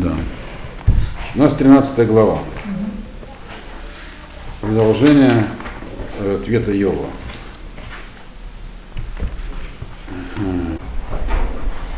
[0.00, 0.14] Да.
[1.34, 2.38] У нас 13 глава.
[4.60, 5.44] Продолжение
[6.20, 7.06] э, ответа Йова.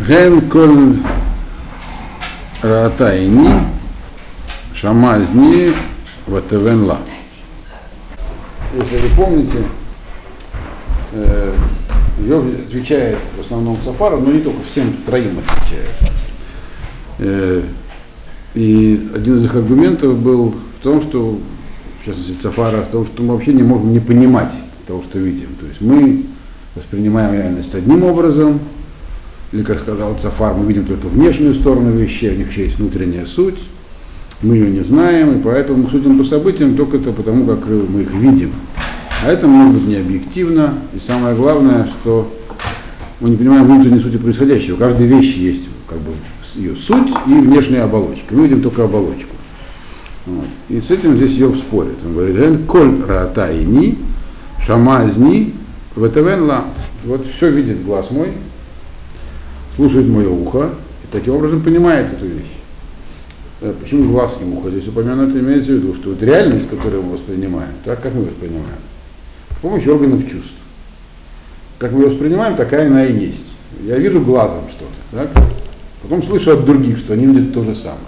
[0.01, 0.97] Ген коль
[4.75, 5.71] шамазни
[6.27, 7.01] ватевен ла.
[8.73, 9.63] Если вы помните,
[11.13, 11.55] э,
[12.21, 15.91] Йов отвечает в основном Цафару, но не только, всем троим отвечает.
[18.55, 21.39] И один из их аргументов был в том, что,
[22.01, 24.53] в частности, Цафара, в том, что мы вообще не можем не понимать
[24.87, 25.49] того, что видим.
[25.61, 26.25] То есть мы
[26.75, 28.59] воспринимаем реальность одним образом,
[29.53, 33.59] или, как сказал Цафар, мы видим только внешнюю сторону вещей, у них есть внутренняя суть,
[34.43, 38.03] мы ее не знаем, и поэтому мы судим по событиям только то потому, как мы
[38.03, 38.53] их видим.
[39.25, 42.33] А это может быть не объективно, и самое главное, что
[43.21, 44.77] мы не понимаем внутренней сути происходящего.
[44.77, 46.13] У каждой вещи есть как бы
[46.55, 48.35] ее суть и внешняя оболочка.
[48.35, 49.35] Мы видим только оболочку.
[50.27, 50.47] Вот.
[50.69, 51.97] И с этим здесь ее спорит.
[52.05, 53.99] Он говорит, коль ратайни,
[54.65, 55.55] шамазни,
[55.97, 56.51] ветевен.
[57.05, 58.33] Вот все видит глаз мой,
[59.77, 60.71] слушает мое ухо,
[61.03, 62.53] и таким образом понимает эту вещь.
[63.63, 64.71] Э, почему глаз и ухо?
[64.71, 68.81] Здесь упомянуто имеется в виду, что вот реальность, которую мы воспринимаем, так как мы воспринимаем,
[69.51, 70.55] с помощью органов чувств.
[71.79, 73.57] Как мы воспринимаем, такая она и есть.
[73.83, 75.45] Я вижу глазом что-то, так?
[76.03, 78.01] Потом слышу от других, что они видят то же самое.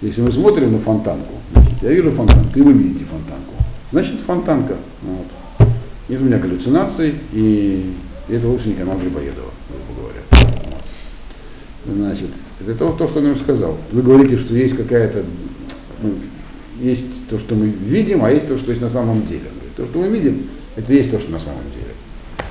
[0.00, 3.54] Если мы смотрим на фонтанку, значит, я вижу фонтанку, и вы видите фонтанку.
[3.92, 4.76] Значит, фонтанка.
[5.02, 5.26] Вот.
[6.08, 7.92] Нет у меня галлюцинаций, и
[8.28, 10.52] это вовсе не канал Грибоедова, грубо говоря.
[11.86, 11.96] Вот.
[11.96, 13.76] Значит, это то, то, что он им сказал.
[13.92, 15.22] Вы говорите, что есть какая-то,
[16.02, 16.14] ну,
[16.80, 19.42] есть то, что мы видим, а есть то, что есть на самом деле.
[19.76, 21.94] То, что мы видим, это есть то, что на самом деле.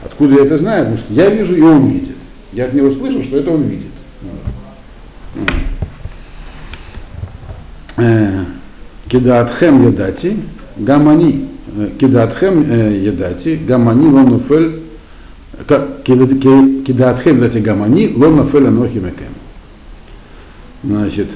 [0.03, 0.85] Откуда я это знаю?
[0.85, 2.15] Потому что я вижу, и он видит.
[2.53, 3.91] Я от него слышу, что это он видит.
[9.07, 10.37] Кидаатхем ядати,
[10.77, 11.47] гамани.
[11.99, 12.61] Кидаатхем
[13.03, 14.79] ядати, гамани лонуфель.
[16.03, 19.33] Кидаатхем ядати гамани, лонуфель анохимекем.
[20.83, 21.27] Значит,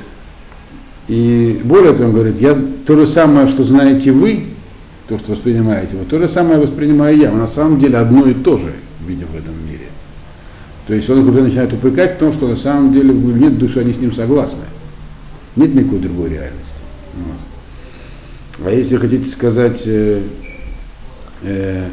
[1.10, 2.58] и более того, он говорит, я
[2.88, 4.46] то же самое, что знаете вы,
[5.10, 7.30] то, что воспринимаете вы, то же самое воспринимаю я.
[7.30, 8.72] Но на самом деле одно и то же
[9.06, 9.54] видим в этом.
[10.88, 13.94] То есть он уже начинает упрекать в том, что на самом деле глубине души они
[13.94, 14.64] с ним согласны.
[15.56, 16.74] Нет никакой другой реальности.
[17.16, 18.68] Вот.
[18.68, 20.22] А если хотите сказать, э,
[21.44, 21.88] э,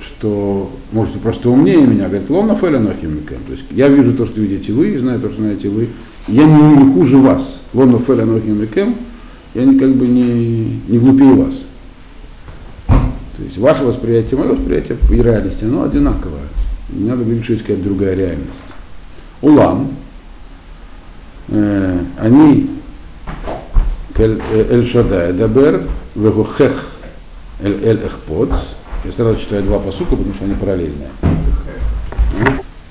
[0.00, 3.38] что можете просто умнее меня, говорит, ловно фэлянохимикам.
[3.46, 5.88] То есть я вижу то, что видите вы, знаю то, что знаете вы.
[6.26, 7.62] Я не, не хуже вас.
[7.72, 8.94] Ловно фэлянохимикам.
[9.54, 11.54] Я не, как бы не, не глупее вас.
[12.86, 16.42] То есть ваше восприятие, мое восприятие и реальности, оно одинаковое.
[16.90, 18.64] Надо говорить, что есть какая-то другая реальность.
[19.42, 19.94] Улам,
[21.48, 22.70] э, они
[24.16, 25.82] Эль Шадай Дабер,
[26.14, 26.88] Вегухех
[27.60, 28.50] Эль Эль Эхпоц.
[29.04, 31.10] Я сразу читаю два посука, потому что они параллельные.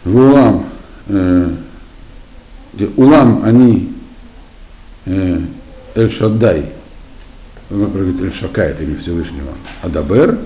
[0.05, 0.65] В Улам,
[1.07, 1.49] э,
[2.95, 3.93] Улам они
[5.05, 5.39] э,
[5.95, 6.71] Эль Шаддай,
[7.71, 10.37] он говорит Эль Шака, это не Всевышнего, Адабер,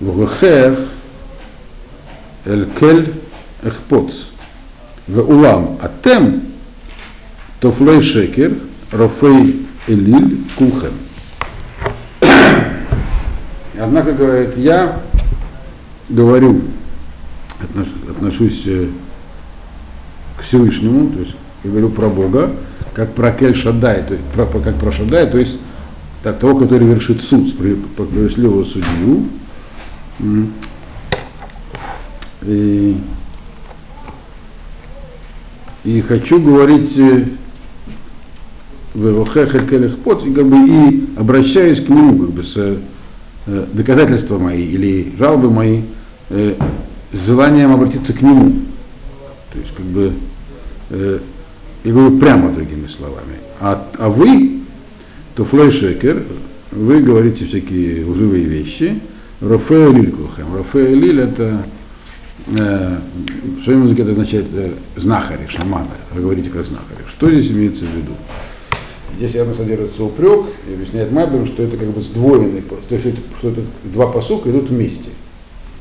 [0.00, 0.78] Вегухех
[2.44, 3.12] Эль Кель
[3.62, 4.26] Эхпоц.
[5.06, 6.42] В Улам Атем
[7.60, 8.54] Тофлей Шекер,
[8.90, 10.92] Рофей Элиль Кулхем.
[13.78, 15.00] Однако, говорит, я
[16.08, 16.60] говорю,
[18.08, 18.66] отношусь
[20.38, 22.50] к Всевышнему, то есть я говорю про Бога,
[22.94, 25.58] как про Кель Шадай, то есть, про, как про Шадай, то есть
[26.22, 29.26] так, того, который вершит суд, справедливого судью.
[32.46, 32.96] И,
[35.84, 36.96] и хочу говорить
[38.94, 44.64] в пот, и как бы и обращаюсь к нему, как бы с э, доказательства мои
[44.64, 45.82] или жалобы мои,
[46.30, 46.54] э,
[47.12, 48.52] с желанием обратиться к нему.
[49.52, 50.12] То есть как бы
[50.90, 51.18] э,
[51.84, 53.36] я говорю прямо другими словами.
[53.60, 54.60] А, а вы,
[55.34, 56.22] то флойшекер,
[56.70, 59.00] вы говорите всякие лживые вещи.
[59.40, 60.54] Рафаэль Лилькухем.
[60.56, 61.64] Рафаэль Лиль это
[62.46, 62.96] э,
[63.60, 65.86] в своем языке это означает э, знахари, шаманы.
[66.12, 67.04] Вы говорите как знахари.
[67.06, 68.12] Что здесь имеется в виду?
[69.16, 73.50] Здесь явно содержится упрек, и объясняет Мабин, что это как бы сдвоенный, то есть что
[73.50, 75.10] это два посука идут вместе.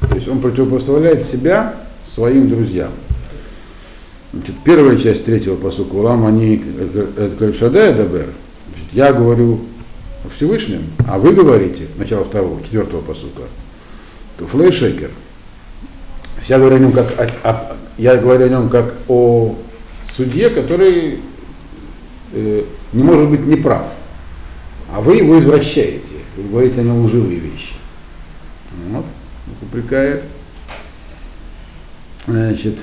[0.01, 1.75] То есть он противопоставляет себя
[2.13, 2.91] своим друзьям.
[4.33, 6.63] Значит, первая часть третьего посука, Улам они
[7.37, 8.27] Кальшадая Дабер,
[8.93, 9.59] я говорю
[10.25, 13.43] о Всевышнем, а вы говорите, начало второго, четвертого посука,
[14.37, 15.11] то флейшекер.
[16.47, 19.55] Я говорю о нем как о, о, я говорю о нем как о
[20.09, 21.19] судье, который
[22.33, 23.85] э, не может быть неправ.
[24.93, 26.01] А вы его извращаете.
[26.35, 27.73] Вы говорите о нем лживые вещи.
[28.89, 29.05] Вот,
[29.61, 30.23] упрекает.
[32.25, 32.77] Значит,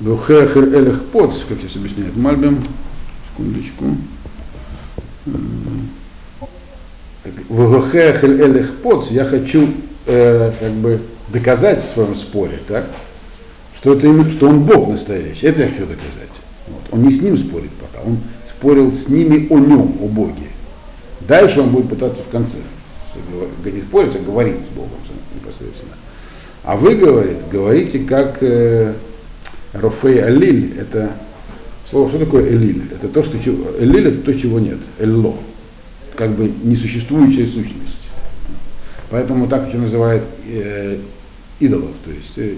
[0.00, 2.62] Бухехер Элех Поц, как сейчас объясняет Мальбим,
[3.32, 3.96] секундочку.
[7.48, 9.74] Вухехер Элех Поц, я хочу
[10.06, 11.00] э, как бы
[11.32, 12.86] доказать в своем споре, так,
[13.76, 15.46] что, это, что он Бог настоящий.
[15.46, 16.30] Это я хочу доказать.
[16.68, 16.82] Вот.
[16.92, 18.18] Он не с ним спорит пока, он
[18.48, 20.48] спорил с ними о нем, о Боге.
[21.20, 22.58] Дальше он будет пытаться в конце
[23.64, 24.90] не спорить, а говорить с Богом
[25.34, 25.92] непосредственно.
[26.62, 28.94] А вы, говорит, говорите как э,
[29.72, 31.10] Рофей Алиль, это
[31.88, 32.82] слово, что такое Элиль?
[32.92, 34.78] Это то, что Элиль это то, чего нет.
[34.98, 35.36] Элло.
[36.16, 37.96] Как бы несуществующая сущность.
[39.10, 40.98] Поэтому так еще называют э,
[41.60, 42.54] идолов, то есть э,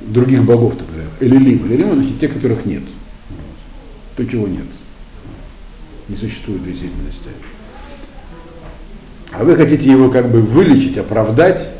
[0.00, 1.08] других богов, например.
[1.20, 1.66] Элилим.
[1.66, 2.82] Элилим значит те, которых нет.
[4.16, 4.66] То, чего нет.
[6.08, 7.28] Не существует в действительности.
[9.32, 11.70] А вы хотите его как бы вылечить, оправдать,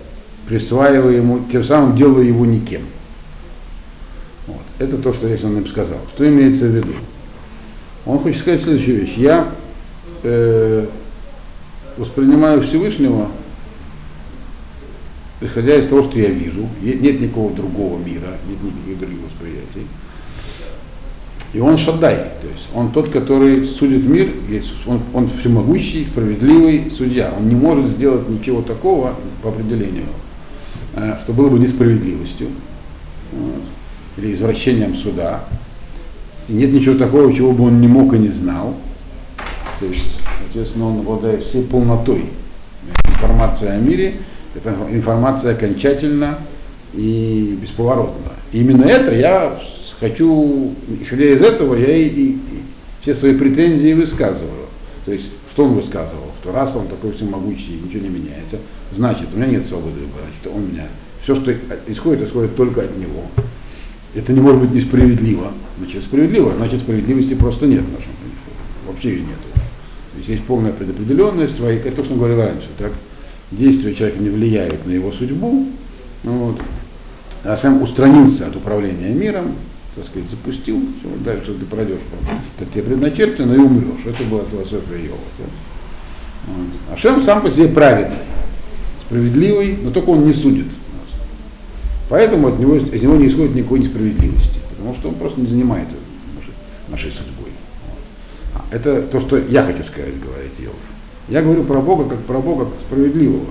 [0.47, 2.83] присваивая ему, тем самым делая его никем.
[4.47, 4.63] Вот.
[4.79, 5.99] Это то, что здесь он сказал.
[6.15, 6.93] Что имеется в виду?
[8.07, 9.15] Он хочет сказать следующую вещь.
[9.17, 9.53] Я
[10.23, 10.87] э,
[11.97, 13.29] воспринимаю Всевышнего,
[15.41, 16.69] исходя из того, что я вижу.
[16.83, 19.87] Нет никакого другого мира, нет никаких других восприятий.
[21.53, 24.29] И он Шаддай, то есть он тот, который судит мир,
[24.87, 27.33] он, он всемогущий, справедливый судья.
[27.37, 30.07] Он не может сделать ничего такого по определению,
[30.95, 32.49] э, что было бы несправедливостью
[33.33, 33.63] вот,
[34.17, 35.45] или извращением суда.
[36.49, 38.77] И нет ничего такого, чего бы он не мог и не знал.
[39.81, 42.27] То есть, соответственно, он обладает всей полнотой
[43.09, 44.21] информации о мире.
[44.55, 46.39] Эта информация окончательна
[46.93, 48.33] и бесповоротна.
[48.53, 49.61] И именно это я
[50.01, 52.39] хочу, исходя из этого, я и, и, и
[53.03, 54.67] все свои претензии высказываю.
[55.05, 56.27] То есть, что он высказывал?
[56.43, 58.59] Что раз он такой всемогущий, ничего не меняется,
[58.93, 60.87] значит, у меня нет свободы выбора, значит, он меня,
[61.23, 61.53] все, что
[61.87, 63.23] исходит, исходит только от него.
[64.15, 65.53] Это не может быть несправедливо.
[65.79, 68.11] Значит, справедливо, значит, справедливости просто нет в нашем.
[68.87, 69.39] Вообще ее нет.
[69.55, 72.93] То есть есть полная предопределенность, это то, что он говорил раньше, так?
[73.51, 75.67] Действия человека не влияют на его судьбу.
[76.23, 76.61] Вот.
[77.45, 79.55] Ашем устранился от управления миром,
[79.97, 81.99] так сказать, запустил, все, дальше ты пройдешь,
[82.59, 84.05] как тебе предначертано, и умрешь.
[84.07, 85.19] Это была философия Йова.
[86.47, 86.67] Вот.
[86.93, 88.19] А Шем сам по себе праведный,
[89.07, 91.21] справедливый, но только он не судит нас.
[92.09, 95.97] Поэтому от него, из него не исходит никакой несправедливости, потому что он просто не занимается
[96.89, 97.53] нашей судьбой.
[97.89, 97.99] Вот.
[98.55, 100.75] А это то, что я хочу сказать, говорит Йов.
[101.31, 103.47] Я говорю про Бога как про Бога справедливого.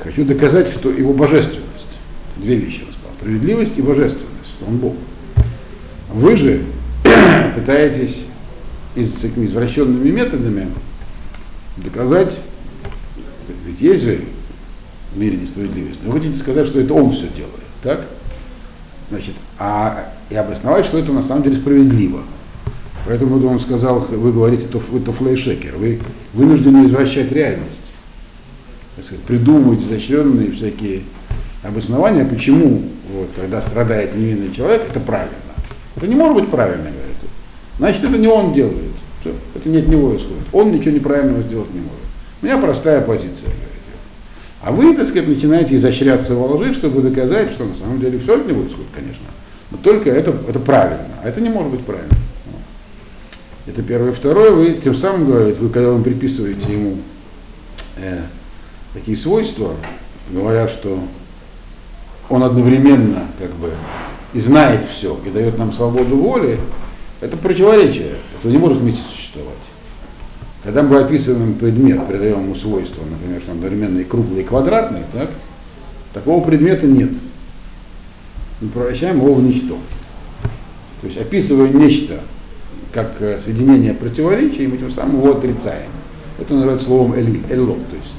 [0.00, 1.98] Хочу доказать, что его божественность.
[2.36, 3.10] Две вещи я сказал.
[3.18, 4.56] Справедливость и божественность.
[4.66, 4.94] Он Бог.
[6.12, 6.64] Вы же
[7.54, 8.24] пытаетесь
[8.94, 10.68] из, такими извращенными методами
[11.76, 12.40] доказать,
[13.66, 14.20] ведь есть же
[15.12, 17.52] в мире несправедливость, но вы хотите сказать, что это он все делает,
[17.82, 18.06] так?
[19.10, 22.22] Значит, а и обосновать, что это на самом деле справедливо.
[23.06, 26.00] Поэтому он сказал, вы говорите, это, это флейшекер, вы
[26.32, 27.92] вынуждены извращать реальность.
[29.02, 31.02] Сказать, придумывать изощренные всякие
[31.62, 32.82] обоснования, почему
[33.12, 35.34] вот, когда страдает невинный человек, это правильно.
[35.96, 37.16] Это не может быть правильно, говорит.
[37.78, 38.92] Значит, это не он делает.
[39.20, 40.44] Все, это не от него исходит.
[40.52, 41.94] Он ничего неправильного сделать не может.
[42.42, 43.76] У меня простая позиция, говорит.
[44.62, 48.36] А вы, так сказать, начинаете изощряться во лжи, чтобы доказать, что на самом деле все
[48.36, 49.26] от него исходит, конечно.
[49.70, 51.06] Но только это, это правильно.
[51.22, 52.14] А это не может быть правильно.
[53.66, 54.12] Это первое.
[54.12, 56.98] Второе, вы тем самым говорите, вы когда вы приписываете ему
[57.96, 58.22] э,
[58.94, 59.74] такие свойства,
[60.30, 61.00] говоря, что
[62.28, 63.72] он одновременно как бы
[64.32, 66.60] и знает все, и дает нам свободу воли,
[67.20, 69.54] это противоречие, это не может вместе существовать.
[70.62, 75.02] Когда мы описываем предмет, придаем ему свойства, например, что он одновременно и круглый, и квадратный,
[75.12, 75.30] так,
[76.12, 77.10] такого предмета нет.
[78.60, 79.76] Мы превращаем его в ничто.
[81.00, 82.20] То есть описывая нечто
[82.92, 85.90] как э, соединение противоречий, мы тем самым его отрицаем.
[86.38, 88.12] Это называется словом эль, элло, то есть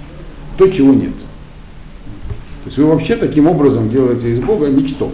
[0.58, 1.14] то, чего нет.
[2.64, 5.12] То есть вы вообще таким образом делаете из Бога ничто.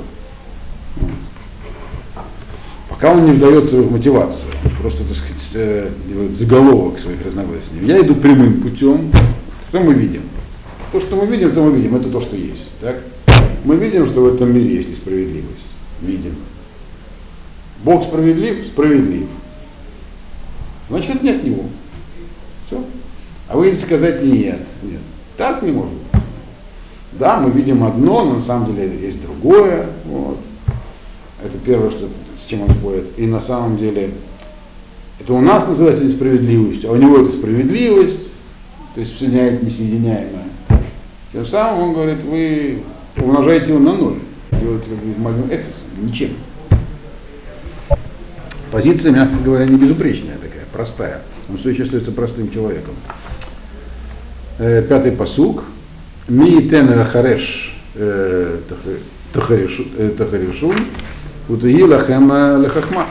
[2.89, 4.49] Пока он не вдается в их мотивацию,
[4.81, 5.89] просто, так сказать, э,
[6.31, 7.71] заголовок своих разногласий.
[7.81, 9.11] Я иду прямым путем,
[9.69, 10.21] что мы видим?
[10.91, 12.69] То, что мы видим, то мы видим, это то, что есть.
[12.79, 12.97] Так?
[13.65, 15.73] Мы видим, что в этом мире есть несправедливость.
[16.01, 16.35] Видим.
[17.83, 18.65] Бог справедлив?
[18.65, 19.27] Справедлив.
[20.89, 21.63] Значит, это не от него.
[22.67, 22.83] Все.
[23.47, 24.59] А вы идете сказать нет.
[24.83, 25.01] Нет.
[25.37, 26.21] Так не может быть.
[27.13, 29.87] Да, мы видим одно, но на самом деле есть другое.
[30.05, 30.39] Вот.
[31.43, 32.07] Это первое, что,
[32.43, 33.07] с чем он спорит.
[33.17, 34.11] И на самом деле
[35.19, 38.31] Это у нас называется несправедливостью, а у него это справедливость,
[38.95, 40.47] то есть соединяет несоединяемое.
[41.31, 42.79] Тем самым он говорит, вы
[43.17, 44.15] умножаете его на ноль,
[44.51, 46.31] делаете как бы эфисом, ничем.
[48.73, 51.21] Позиция, мягко говоря, не безупречная такая, простая.
[51.47, 52.95] Он все еще остается простым человеком.
[54.57, 55.63] Э, пятый посук.
[56.27, 58.57] Ми тен хареш э,
[59.31, 60.75] тахаришун,
[61.49, 62.31] утаги лахем
[62.63, 63.05] лехахма.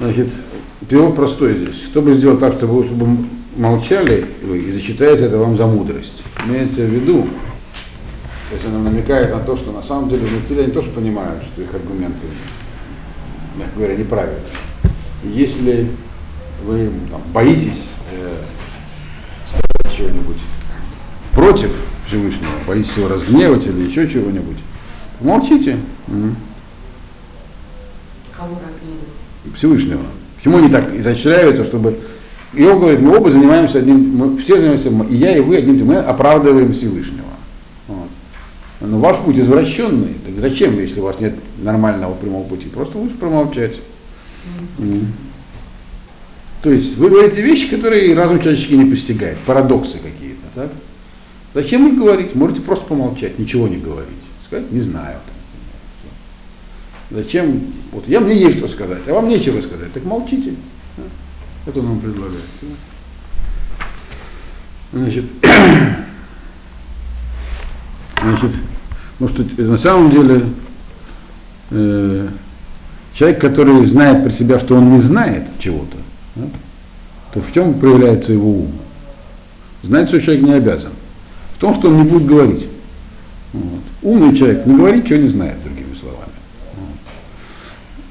[0.00, 0.28] Значит,
[0.88, 1.88] перевод простой здесь.
[1.90, 3.18] Кто бы сделал так, чтобы, чтобы
[3.54, 6.22] молчали вы и зачитается это вам за мудрость.
[6.46, 7.28] Имеется в виду,
[8.48, 11.60] то есть она намекает на то, что на самом деле внутри они тоже понимают, что
[11.60, 12.26] их аргументы,
[13.58, 14.40] мягко говоря, неправильные.
[15.22, 15.90] И если
[16.64, 18.36] вы там, боитесь э,
[19.50, 20.38] сказать чего-нибудь
[21.34, 21.72] против
[22.06, 24.56] Всевышнего, боитесь его разгневать или еще чего-нибудь,
[25.20, 25.76] молчите.
[26.06, 26.34] Угу.
[28.34, 29.56] Кого разгневать?
[29.56, 30.02] Всевышнего.
[30.38, 31.98] Почему они так изощряются, чтобы...
[32.54, 35.84] И он говорит, мы оба занимаемся одним, мы все занимаемся, и я, и вы одним,
[35.84, 37.28] мы оправдываем Всевышнего.
[38.80, 42.68] Но ваш путь извращенный, так зачем, если у вас нет нормального прямого пути?
[42.68, 43.80] Просто лучше промолчать.
[44.78, 45.06] Mm.
[46.62, 50.42] То есть вы говорите вещи, которые разум человеческий не постигает, парадоксы какие-то.
[50.54, 50.70] Так?
[51.54, 52.34] Зачем их говорить?
[52.34, 54.08] Можете просто помолчать, ничего не говорить.
[54.46, 55.18] Сказать, не знаю.
[57.10, 57.62] Зачем?
[57.92, 59.92] Вот я мне есть что сказать, а вам нечего сказать.
[59.92, 60.54] Так молчите.
[61.66, 62.42] Это он нам предлагает.
[64.92, 65.24] Значит,
[68.22, 68.50] значит,
[69.18, 70.44] ну что на самом деле
[71.70, 72.28] э,
[73.14, 75.96] человек, который знает про себя, что он не знает чего-то,
[76.36, 76.46] да,
[77.32, 78.72] то в чем проявляется его ум?
[79.82, 80.92] Знать, что человек не обязан.
[81.56, 82.66] В том, что он не будет говорить.
[83.52, 83.80] Вот.
[84.02, 86.32] Умный человек не говорит, что не знает, другими словами.
[86.74, 86.98] Вот.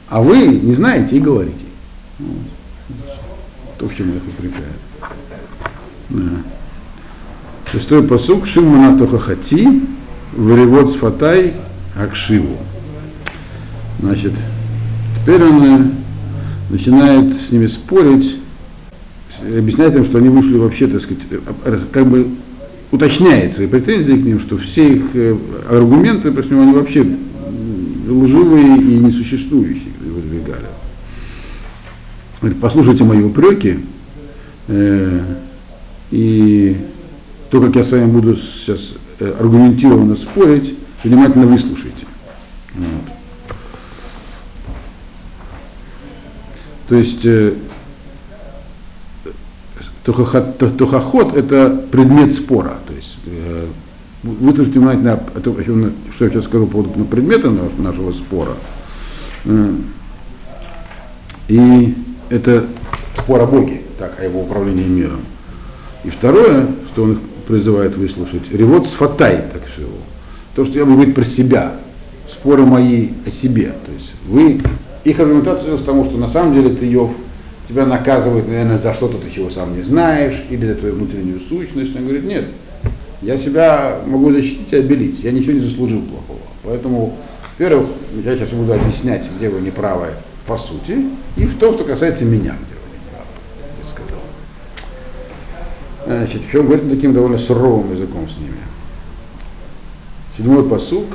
[0.09, 1.65] А вы не знаете и говорите.
[2.19, 2.37] Вот.
[3.77, 4.77] То, в чем это укрепляет.
[6.09, 6.31] Да.
[7.71, 9.81] Шестой посук Шимона Тохахати
[10.34, 11.53] Варевод Сфатай
[11.96, 12.57] Акшиву.
[14.00, 14.34] Значит,
[15.19, 15.91] теперь он э,
[16.69, 18.36] начинает с ними спорить,
[19.41, 22.27] объясняет им, что они вышли вообще, так сказать, э, как бы
[22.91, 25.36] уточняет свои претензии к ним, что все их э,
[25.69, 27.05] аргументы, против него, они вообще
[28.07, 30.67] лживые и несуществующие выдвигали.
[32.62, 33.79] Послушайте мои упреки,
[34.67, 35.22] э,
[36.12, 36.77] и
[37.50, 42.05] то, как я с вами буду сейчас э, аргументированно спорить, внимательно выслушайте.
[42.75, 43.13] Вот.
[46.89, 47.53] То есть э,
[50.03, 52.77] тухахот это предмет спора.
[52.88, 53.67] То есть э,
[54.24, 55.19] выслушайте внимательно,
[56.15, 58.53] что я сейчас скажу по поводу предмета нашего спора.
[59.45, 59.74] Э,
[61.50, 61.95] и
[62.29, 62.65] это
[63.17, 65.21] спор о Боге, так, о его управлении миром.
[66.03, 69.93] И второе, что он призывает выслушать, ревод с фатай, так всего.
[70.55, 71.75] То, что я буду говорить про себя,
[72.29, 73.73] споры мои о себе.
[73.85, 74.61] То есть вы,
[75.03, 77.13] их аргументация в тому, что на самом деле ты Йов,
[77.67, 81.95] тебя наказывают, наверное, за что-то ты чего сам не знаешь, или за твою внутреннюю сущность.
[81.95, 82.45] Он говорит, нет,
[83.21, 86.39] я себя могу защитить и обелить, я ничего не заслужил плохого.
[86.63, 87.17] Поэтому,
[87.57, 87.87] во-первых,
[88.23, 90.07] я сейчас буду объяснять, где вы неправы
[90.45, 90.97] по сути,
[91.35, 93.27] и в том, что касается меня, где вы неправы,
[93.83, 94.21] я сказал.
[96.07, 98.55] Значит, он говорит таким довольно суровым языком с ними.
[100.37, 101.05] Седьмой посук.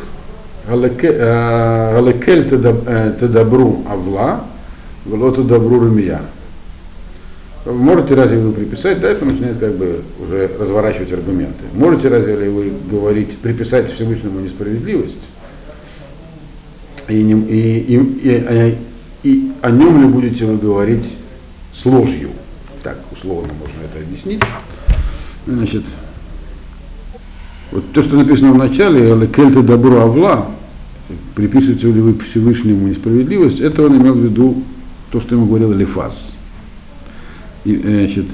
[0.69, 4.45] Галекель тедабру авла,
[5.07, 6.21] велоту добру румия.
[7.65, 11.65] Можете разве вы приписать, дальше он начинает как бы уже разворачивать аргументы.
[11.75, 15.19] Можете разве вы говорить, приписать Всевышнему несправедливость
[17.09, 18.79] и, не, и, и, и,
[19.23, 21.17] и о нем ли будете вы говорить
[21.73, 22.31] с ложью?
[22.83, 24.43] Так, условно можно это объяснить.
[25.47, 25.85] Значит,
[27.73, 30.49] вот то, что написано в начале, кельта добро авла,
[31.35, 34.63] приписываете ли вы Всевышнему несправедливость, это он имел в виду
[35.11, 36.35] то, что ему говорил Лефаз.
[37.65, 38.27] И, значит,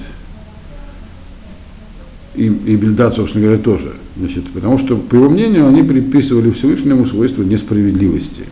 [2.34, 3.94] и, и Бельдад, собственно говоря, тоже.
[4.16, 8.44] Значит, потому что, по его мнению, они приписывали Всевышнему свойство несправедливости.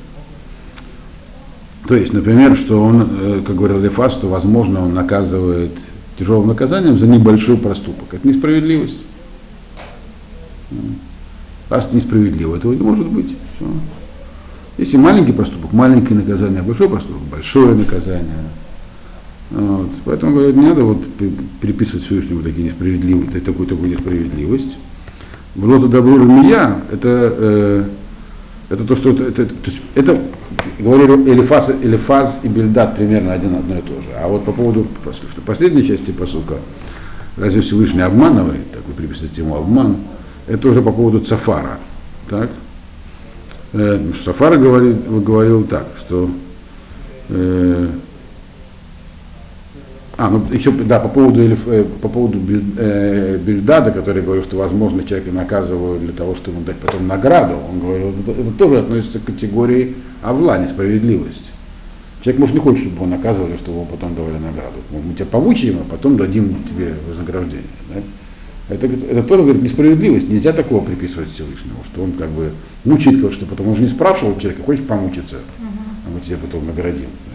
[1.87, 5.71] То есть, например, что он, э, как говорил Лефас, что, возможно, он наказывает
[6.19, 8.15] тяжелым наказанием за небольшой проступок.
[8.15, 8.99] Это несправедливость.
[11.69, 13.37] Раз несправедливо, этого не может быть.
[13.57, 13.67] Все.
[14.79, 18.45] Если маленький проступок, маленькое наказание, а большой проступок, большое наказание.
[19.51, 19.91] Вот.
[20.05, 21.05] Поэтому, говорят, не надо вот
[21.61, 24.77] приписывать Всевышнему такие несправедливые, такую, такую несправедливость.
[25.55, 27.85] Было то добро меня, это, э,
[28.69, 30.21] это то, что это, это, то есть это
[30.79, 34.09] говорили Элифаз, Элифаз и Бельдат примерно один одно и то же.
[34.21, 34.87] А вот по поводу
[35.31, 36.57] что последней части посука,
[37.37, 39.97] разве Всевышний обманывает, так вы приписываете ему обман,
[40.47, 41.79] это уже по поводу Цафара.
[42.29, 42.51] Так?
[43.73, 46.31] Э, Сафар говорил, говорил так, что
[47.29, 47.89] э,
[50.19, 52.39] а, ну еще да, по поводу, э, по поводу
[52.79, 57.57] э, Бельдада, который говорил, что возможно человека наказывают для того, чтобы ему дать потом награду.
[57.71, 61.53] Он говорил, это, это тоже относится к категории авла, несправедливость.
[62.23, 64.79] Человек, может, не хочет, чтобы его наказывали, чтобы ему потом давали награду.
[64.91, 67.65] Мы тебя помучаем, а потом дадим тебе вознаграждение.
[67.95, 68.75] Да?
[68.75, 70.31] Это, это тоже говорит несправедливость.
[70.31, 72.53] Нельзя такого приписывать Всевышнему, что он как бы
[72.87, 76.67] мучает кого-то, что потом он же не спрашивал человека, хочешь помучиться, а мы тебе потом
[76.67, 77.05] наградим.
[77.27, 77.33] Да?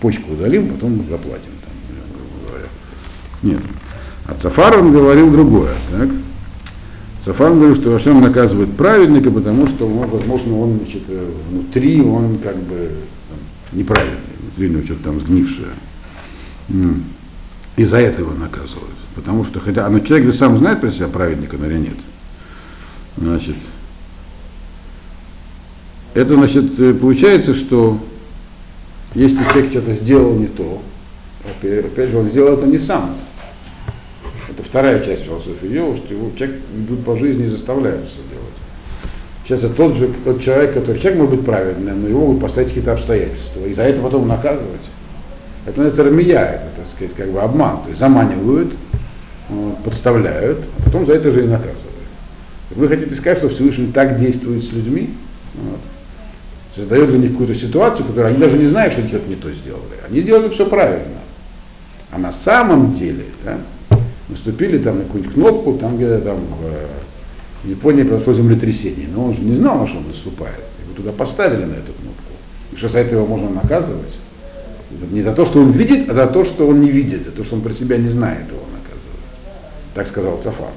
[0.00, 1.50] Почку удалим, потом заплатим.
[3.42, 3.62] Нет.
[4.26, 5.74] А Цафар он говорил другое.
[5.90, 6.08] Так?
[7.24, 11.02] Цафар говорил, что Ашем наказывает праведника, потому что, возможно, он значит,
[11.50, 12.90] внутри, он как бы
[13.28, 15.68] там, неправильный, внутри него что-то там сгнившее.
[17.76, 18.96] И за это его наказывают.
[19.14, 21.96] Потому что, хотя но человек же сам знает про себя, праведника или нет.
[23.16, 23.56] Значит,
[26.14, 27.98] это значит, получается, что
[29.14, 30.80] если человек что-то сделал не то,
[31.62, 33.14] опять же, он сделал это не сам.
[34.70, 38.54] Вторая часть философии Йова, что его человек идут по жизни и заставляют все делать.
[39.44, 42.68] Сейчас это тот же тот человек, который человек может быть праведным, но его могут поставить
[42.68, 44.80] какие-то обстоятельства, и за это потом наказывать.
[45.66, 47.82] Это называется рамия, это, так сказать, как бы обман.
[47.82, 48.72] То есть заманивают,
[49.84, 51.80] подставляют, а потом за это же и наказывают.
[52.70, 55.14] Вы хотите сказать, что Всевышний так действует с людьми?
[55.54, 55.80] Вот.
[56.72, 59.50] Создает для них какую-то ситуацию, которую они даже не знают, что они что-то не то
[59.50, 59.82] сделали.
[60.08, 61.18] Они делали все правильно.
[62.12, 63.58] А на самом деле да,
[64.30, 66.38] наступили там на какую-нибудь кнопку, там где-то там
[67.62, 69.08] в Японии произошло землетрясение.
[69.12, 70.64] Но он же не знал, на что он наступает.
[70.84, 72.32] Его туда поставили на эту кнопку.
[72.72, 74.14] И что за это его можно наказывать?
[75.10, 77.44] Не за то, что он видит, а за то, что он не видит, за то,
[77.44, 79.20] что он про себя не знает его наказывать.
[79.94, 80.70] Так сказал Цафар.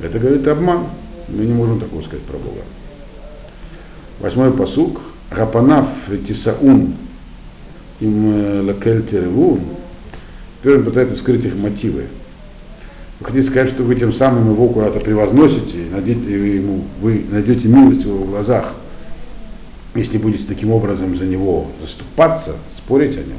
[0.00, 0.86] Это, говорит, обман.
[1.28, 2.62] Мы не можем такого сказать про Бога.
[4.18, 5.00] Восьмой посук.
[5.30, 5.86] Рапанав
[6.26, 6.94] Тисаун
[8.00, 9.60] им э, лакель теревун.
[10.60, 12.06] Теперь он пытается скрыть их мотивы.
[13.18, 18.04] Вы хотите сказать, что вы тем самым его куда-то превозносите, и ему, вы найдете милость
[18.04, 18.74] в его глазах,
[19.94, 23.38] если будете таким образом за него заступаться, спорить о нем.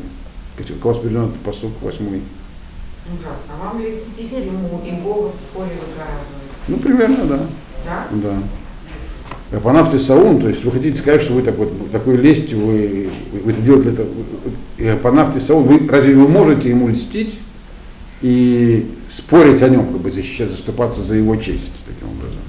[0.57, 2.21] Как вас приведен этот посук восьмой?
[3.07, 3.31] Ужасно.
[3.49, 5.71] А вам ли действительно ему и Бога в споре
[6.67, 7.39] Ну, примерно, да.
[7.85, 8.07] Да?
[8.11, 8.43] Да.
[9.51, 13.09] Апанафти Саун, то есть вы хотите сказать, что вы так вот, такой лестью, вы,
[13.43, 13.89] вы это делаете,
[14.77, 17.37] это, Апанафти Саун, вы, разве вы можете ему льстить
[18.21, 22.39] и спорить о нем, как бы защищать, заступаться за его честь таким образом?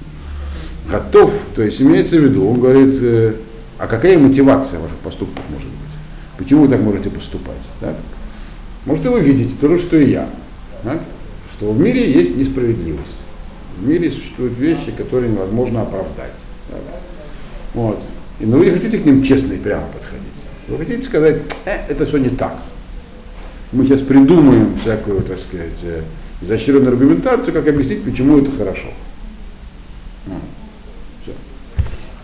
[0.89, 3.35] Готов, то есть имеется в виду, он говорит, э,
[3.79, 5.79] а какая мотивация ваших поступков может быть?
[6.39, 7.57] Почему вы так можете поступать?
[7.81, 7.97] Так?
[8.87, 10.29] Может, и вы видите то же, что и я,
[10.85, 11.01] так?
[11.57, 13.19] что в мире есть несправедливость.
[13.79, 16.33] В мире существуют вещи, которые невозможно оправдать.
[17.75, 18.03] Вот.
[18.41, 20.23] И, но ну, вы не хотите к ним честно и прямо подходить.
[20.69, 22.57] Вы хотите сказать, э, это все не так.
[23.73, 26.03] Мы сейчас придумаем всякую, так сказать, э,
[26.43, 28.89] изощренную аргументацию, как объяснить, почему это хорошо.
[31.23, 31.33] Все.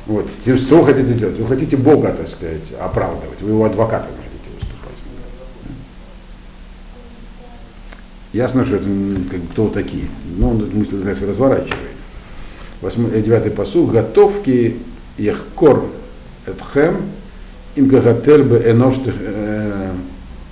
[0.06, 0.26] Вот.
[0.40, 1.38] Что вы хотите делать?
[1.38, 3.40] Вы хотите Бога, так сказать, оправдывать.
[3.40, 4.94] Вы его адвокатом хотите выступать.
[8.32, 8.87] Ясно, что это
[9.30, 10.08] как, кто такие.
[10.37, 11.97] Но он эту мысль дальше разворачивает.
[12.80, 13.90] Восьмой, девятый посуд.
[13.90, 14.76] Готовки
[15.16, 15.84] яхкор
[16.46, 16.96] этхем
[17.74, 18.96] им гагатель бы энош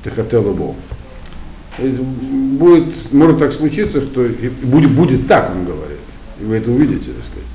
[0.04, 0.74] техателу бо.
[1.78, 4.26] Будет, может так случиться, что
[4.62, 5.98] будет, будет так, он говорит.
[6.40, 7.48] И вы это увидите, так сказать,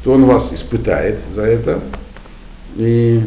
[0.00, 1.80] что он вас испытает за это.
[2.76, 3.22] И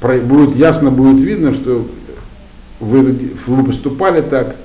[0.00, 1.88] будет ясно будет видно, что
[2.80, 4.56] вы, вы поступали так,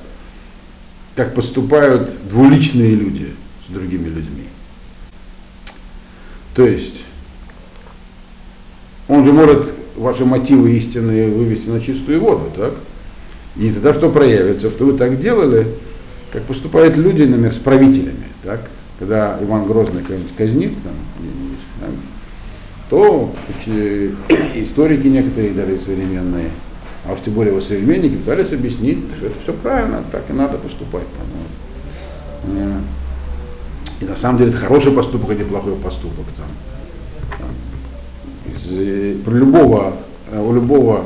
[1.16, 3.34] как поступают двуличные люди
[3.72, 4.46] другими людьми.
[6.56, 7.04] То есть
[9.08, 12.74] он же может ваши мотивы истинные вывести на чистую воду, так?
[13.56, 14.70] И тогда что проявится?
[14.70, 15.68] Что вы так делали,
[16.32, 18.70] как поступают люди, например, с правителями, так?
[19.00, 20.94] Когда Иван Грозный кого-нибудь казнит, там,
[22.90, 23.34] то
[24.56, 26.52] историки некоторые, даже современные,
[27.06, 30.58] а уж тем более его современники пытались объяснить, что это все правильно, так и надо
[30.58, 31.08] поступать.
[32.44, 32.84] Там,
[34.02, 36.26] и на самом деле это хороший поступок, а не плохой поступок.
[36.36, 37.50] Там, там,
[38.54, 39.96] из, э, про любого,
[40.32, 41.06] э, у любого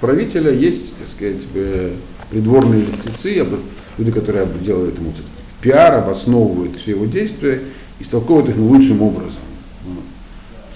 [0.00, 1.92] правителя есть, так сказать, э,
[2.30, 3.46] придворные листицы,
[3.98, 5.12] люди, которые делают ему
[5.60, 7.60] пиар, обосновывают все его действия
[8.00, 9.42] и истолковывают их наилучшим образом.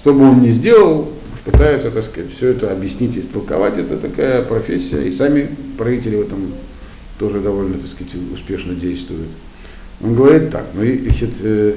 [0.00, 1.08] Что бы он ни сделал,
[1.44, 3.78] пытаются, так сказать, все это объяснить и истолковать.
[3.78, 6.52] Это такая профессия, и сами правители в этом
[7.18, 9.28] тоже довольно, так сказать, успешно действуют.
[10.02, 11.74] Он говорит так, ну, значит, э,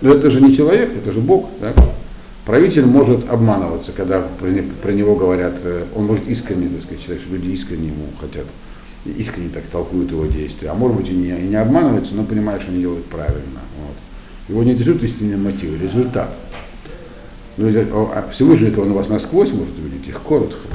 [0.00, 1.72] ну это же не человек, это же Бог, да?
[2.44, 7.00] Правитель может обманываться, когда про, не, про него говорят, э, он может искренне, так сказать,
[7.00, 8.44] считать, что люди искренне ему хотят,
[9.04, 12.62] искренне так толкуют его действия, а может быть и не, и не обманывается, но понимает,
[12.62, 13.60] что они делают правильно.
[13.80, 13.96] Вот.
[14.48, 16.36] Его не интересует истинные мотивы, результат.
[17.56, 20.68] Ну, а Всевышний это он вас насквозь может увидеть, их коротко.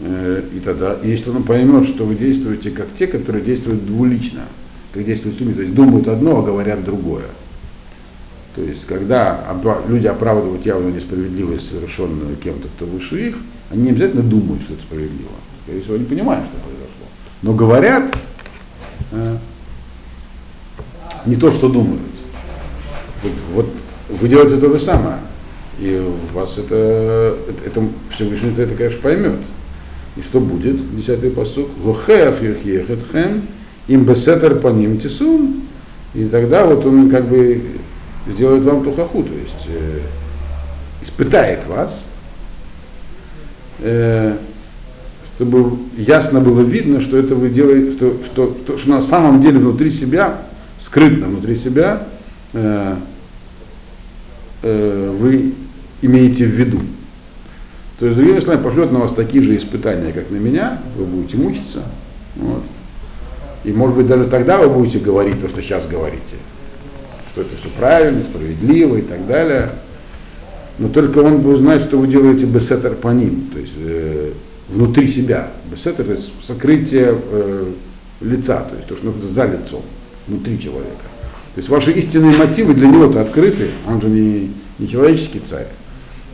[0.00, 4.42] Э, и тогда, если он поймет, что вы действуете как те, которые действуют двулично,
[4.92, 7.24] как действуют суми, то есть думают одно, а говорят другое.
[8.54, 9.40] То есть, когда
[9.88, 13.36] люди оправдывают явно несправедливость, совершенную кем-то, кто выше их,
[13.70, 15.30] они не обязательно думают, что это справедливо.
[15.64, 17.06] Скорее всего, они понимают, что произошло.
[17.40, 18.14] Но говорят
[19.12, 19.36] э,
[21.24, 22.02] не то, что думают.
[23.22, 23.66] Вот, вот
[24.20, 25.16] вы делаете то же самое.
[25.80, 29.38] И у вас это, это, это Всевышний это, конечно, поймет.
[30.16, 30.94] И что будет?
[30.94, 31.70] Десятый посуд.
[31.78, 33.42] Вохеах юхехетхем
[33.88, 35.62] им бесетер по ним тисун.
[36.14, 37.62] И тогда вот он как бы
[38.26, 40.00] сделает вам тухаху, то есть э,
[41.02, 42.04] испытает вас,
[43.80, 44.36] э,
[45.36, 49.58] чтобы ясно было видно, что это вы делаете, что, что, что, что на самом деле
[49.58, 50.42] внутри себя,
[50.80, 52.06] скрытно внутри себя,
[52.52, 52.96] э,
[54.62, 55.54] э, вы
[56.02, 56.80] имеете в виду.
[57.98, 61.36] То есть, другими словами, пошлет на вас такие же испытания, как на меня, вы будете
[61.36, 61.82] мучиться.
[62.36, 62.62] Вот.
[63.64, 66.36] И может быть даже тогда вы будете говорить то, что сейчас говорите.
[67.32, 69.70] Что это все правильно, справедливо и так далее.
[70.78, 74.30] Но только он будет знать, что вы делаете бесетер по ним, то есть э,
[74.68, 75.50] внутри себя.
[75.70, 77.66] Бесетер, то есть сокрытие э,
[78.20, 79.82] лица, то есть то, что находится за лицом,
[80.26, 81.04] внутри человека.
[81.54, 85.66] То есть ваши истинные мотивы для него-то открыты, он же не, не человеческий царь.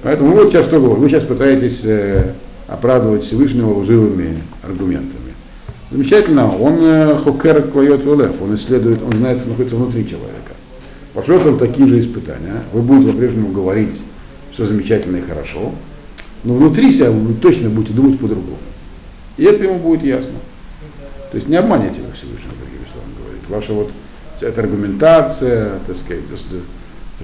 [0.03, 2.33] Поэтому вот сейчас что говорю, вы сейчас пытаетесь э,
[2.69, 5.18] оправдывать Всевышнего лживыми аргументами.
[5.91, 10.53] Замечательно, он э, хокер клоет велев, он исследует, он знает, что находится внутри человека.
[11.15, 13.99] Пошлет он такие же испытания, вы будете по-прежнему говорить,
[14.53, 15.73] все замечательно и хорошо,
[16.45, 18.59] но внутри себя вы точно будете думать по-другому.
[19.39, 20.35] И это ему будет ясно.
[21.31, 23.43] То есть не обманете вы Всевышнего, другими словами говорит.
[23.49, 23.91] Ваша вот
[24.41, 26.25] эта аргументация, так сказать,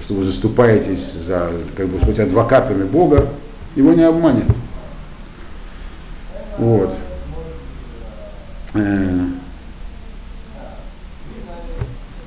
[0.01, 3.27] что вы заступаетесь за, как бы сказать, адвокатами Бога,
[3.75, 4.45] его не обманет.
[6.57, 6.91] Вот.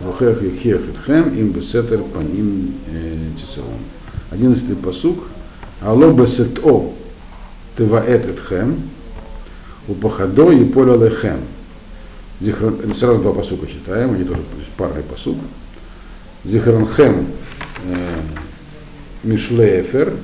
[0.00, 2.74] Вахех и хех им бесетер по ним
[3.38, 3.80] тисовым.
[4.30, 5.24] Одиннадцатый посук.
[5.80, 6.92] Алло бесет о
[7.76, 8.80] тываэт этхем,
[9.86, 11.40] упахадо и поле лехем.
[12.98, 14.40] Сразу два посука читаем, они тоже
[14.76, 15.36] парный посук.
[16.44, 17.26] Зихранхем
[19.22, 20.14] Мишлеефер,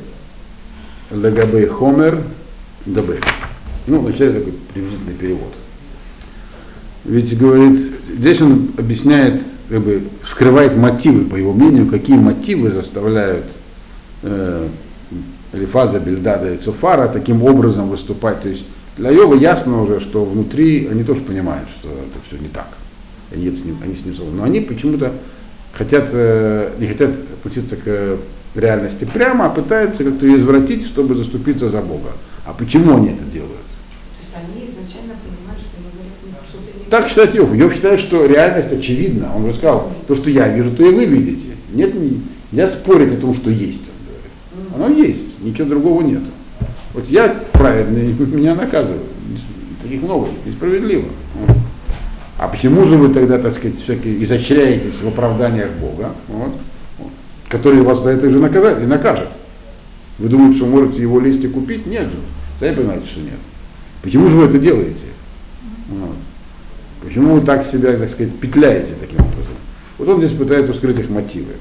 [1.10, 2.22] Легабей Хомер,
[2.86, 3.20] Габей.
[3.86, 5.52] Ну, вначале такой приблизительный перевод.
[7.04, 7.80] Ведь говорит,
[8.16, 13.44] здесь он объясняет, как бы скрывает мотивы, по его мнению, какие мотивы заставляют
[14.22, 14.68] э,
[15.52, 18.42] Элифаза, Бельдада и Цуфара таким образом выступать.
[18.42, 18.64] То есть
[18.96, 22.68] для Йова ясно уже, что внутри они тоже понимают, что это все не так.
[23.32, 25.12] Они с ним, они с ним Но они почему-то
[25.72, 28.18] хотят, э, не хотят относиться к
[28.54, 32.12] реальности прямо, а пытаются как-то ее извратить, чтобы заступиться за Бога.
[32.46, 33.52] А почему они это делают?
[36.94, 37.52] Так считает Йов.
[37.52, 39.34] Йов считает, что реальность очевидна.
[39.34, 41.48] Он уже сказал, то, что я вижу, то и вы видите.
[41.72, 41.92] Нет,
[42.52, 43.82] я спорить о том, что есть.
[44.72, 44.94] Он говорит.
[45.00, 46.22] Оно есть, ничего другого нет.
[46.92, 49.02] Вот я праведный, меня наказывают.
[49.82, 51.06] Таких много, несправедливо.
[52.38, 56.52] А почему же вы тогда, так сказать, всякие изощряетесь в оправданиях Бога, вот,
[57.00, 57.10] вот,
[57.48, 59.30] который вас за это же наказать, и накажет?
[60.20, 61.86] Вы думаете, что можете его листья купить?
[61.86, 62.18] Нет же.
[62.60, 63.40] Сами понимаете, что нет.
[64.00, 65.06] Почему же вы это делаете?
[65.88, 66.14] Вот.
[67.04, 69.54] Почему вы так себя, так сказать, петляете таким образом?
[69.98, 71.52] Вот он здесь пытается вскрыть их мотивы.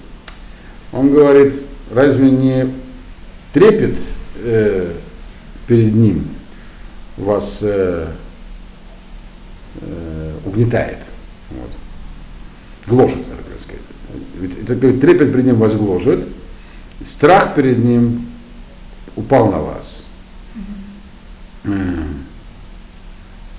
[0.91, 1.53] Он говорит,
[1.91, 2.73] разве не
[3.51, 3.97] трепет
[4.38, 4.93] э,
[5.67, 6.27] перед ним
[7.17, 8.08] вас э,
[9.82, 10.99] э, угнетает.
[11.51, 11.69] Вот.
[12.88, 13.82] Гложет, так сказать.
[14.39, 16.27] Ведь трепет перед ним вас гложет,
[17.06, 18.27] страх перед ним
[19.15, 20.06] упал на вас.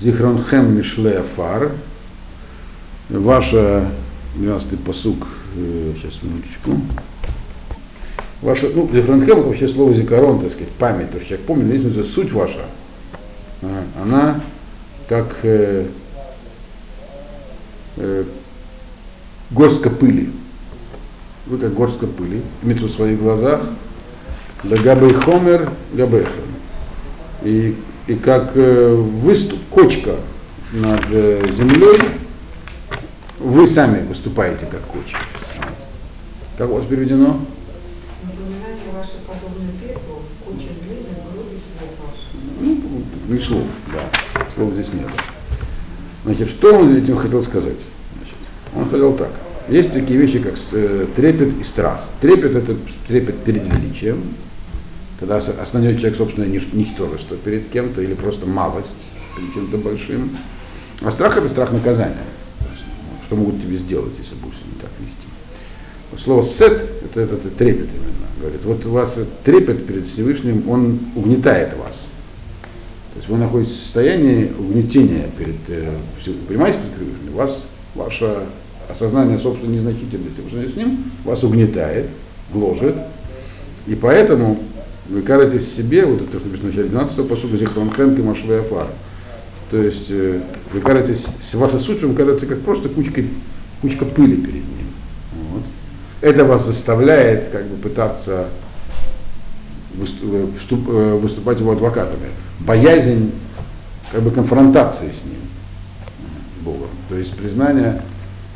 [0.05, 1.73] Зихронхем Мишле Афар.
[3.09, 3.89] Ваша
[4.37, 6.73] 12-й посук, сейчас минуточку.
[8.43, 12.13] Ваша, ну, Зихронхем это вообще слово зикарон, так сказать, память, то, что человек помнит, здесь
[12.13, 12.67] суть ваша,
[13.99, 14.43] она
[15.09, 15.87] как э,
[17.97, 18.25] э,
[19.53, 20.31] горстка пыли.
[21.47, 23.63] Вы как горстка пыли, имеете в своих глазах,
[24.65, 26.29] Дагабей хомер габехем.
[27.43, 27.75] И,
[28.07, 30.17] и как э, выступ, кочка
[30.73, 31.99] над э, землей,
[33.39, 35.19] вы сами выступаете как кочка.
[36.59, 37.41] Как у вас переведено?
[42.61, 42.79] Ну,
[43.29, 44.45] не слов, да.
[44.55, 45.09] Слов здесь нет.
[46.25, 47.79] Значит, что он этим хотел сказать?
[48.17, 48.37] Значит,
[48.75, 49.31] он хотел так.
[49.69, 52.05] Есть такие вещи, как э, трепет и страх.
[52.21, 52.77] Трепет– это
[53.09, 54.23] трепет перед величием,
[55.25, 58.97] когда осознает человек собственное ничтожество перед кем-то или просто малость
[59.37, 60.37] перед чем-то большим.
[61.01, 62.27] А страх– это страх наказания.
[63.27, 66.23] Что могут тебе сделать, если будешь не так вести.
[66.23, 68.27] Слово «сет» это, это, это трепет именно.
[68.39, 69.11] Говорит, вот у вас
[69.45, 72.09] трепет перед Всевышним, он угнетает вас.
[73.15, 75.91] То есть вы находитесь в состоянии угнетения перед э,
[76.47, 76.79] понимаете,
[77.33, 78.47] у вас ваше
[78.91, 82.11] осознание собственной незначительности по с ним вас угнетает,
[82.53, 82.97] гложет,
[83.87, 84.59] и поэтому
[85.09, 88.89] вы кажетесь себе, вот это, написано в начале 12 посуду, Зихронхем Кимашве Афар.
[89.71, 90.41] То есть э,
[90.73, 93.23] вы кажетесь, ваша суть вам кажется как просто кучка,
[93.83, 94.87] кучка пыли перед ним.
[95.51, 95.63] Вот.
[96.21, 98.49] Это вас заставляет как бы пытаться
[99.95, 102.29] выступ, э, выступать его адвокатами.
[102.61, 103.33] Боязнь
[104.11, 105.41] как бы конфронтации с ним,
[106.63, 106.89] Богом.
[107.09, 108.01] То есть признание,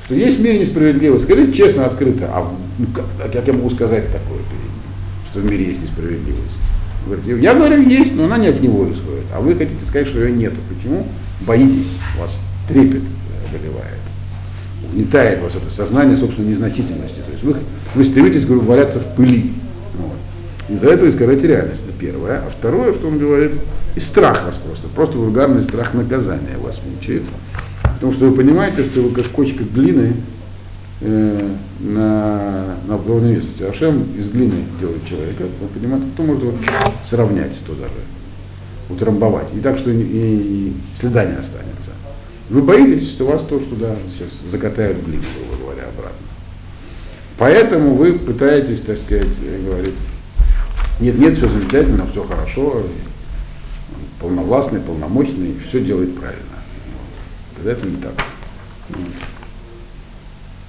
[0.04, 1.24] что есть в мире несправедливость.
[1.24, 2.30] Скажите честно, открыто.
[2.32, 4.38] А ну, как, как я могу сказать такое
[5.30, 6.58] что в мире есть несправедливость?
[7.26, 9.24] Я говорю, есть, но она не от него исходит.
[9.32, 10.56] А вы хотите сказать, что ее нету.
[10.68, 11.06] Почему?
[11.40, 13.02] Боитесь, у вас трепет
[13.50, 13.98] выливает.
[14.90, 17.20] Угнетает вас это сознание собственной незначительности.
[17.24, 17.56] То есть вы,
[17.94, 19.52] вы стремитесь, грубо говоря, в пыли.
[20.68, 22.38] Из-за этого искажаете реальность, это первое.
[22.40, 23.52] А второе, что он говорит,
[23.96, 27.22] и страх вас просто, просто вульгарный страх наказания вас мучает.
[27.82, 30.12] Потому что вы понимаете, что вы как кочка глины
[31.00, 33.62] э, на, на обговорной местности.
[33.62, 36.54] Ашем из глины делает человека, вы понимаете, кто может его
[37.04, 37.92] сравнять то даже,
[38.88, 39.48] утрамбовать.
[39.54, 41.90] И так, что и, и следа не останется.
[42.50, 46.26] Вы боитесь, что вас тоже туда сейчас закатают глину, грубо говоря, обратно.
[47.37, 49.28] Поэтому вы пытаетесь, так сказать,
[49.64, 49.94] говорить,
[50.98, 52.82] нет, нет, все замечательно, все хорошо,
[54.20, 56.42] полновластный, полномочный, все делает правильно.
[57.56, 58.14] Когда это не так.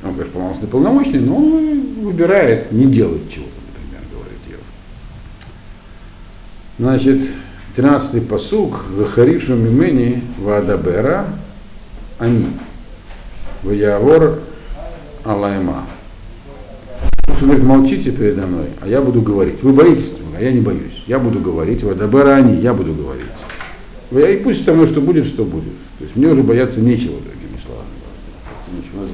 [0.03, 4.61] Он, конечно, полновластный, полномочный, но он выбирает не делать чего-то, например, говорит Йов.
[6.77, 7.29] Значит,
[7.75, 11.27] 13-й посуг, Вахаришу Мимени Вадабера,
[12.17, 12.45] они,
[13.63, 14.39] Ваявор
[15.25, 15.85] Алайма
[17.39, 19.63] что говорит, молчите передо мной, а я буду говорить.
[19.63, 21.03] Вы боитесь, а я не боюсь.
[21.07, 23.27] Я буду говорить, вот они, я буду говорить.
[24.11, 25.71] И пусть со мной что будет, что будет.
[25.99, 27.87] То есть мне уже бояться нечего, другими словами.
[28.75, 29.05] Ничего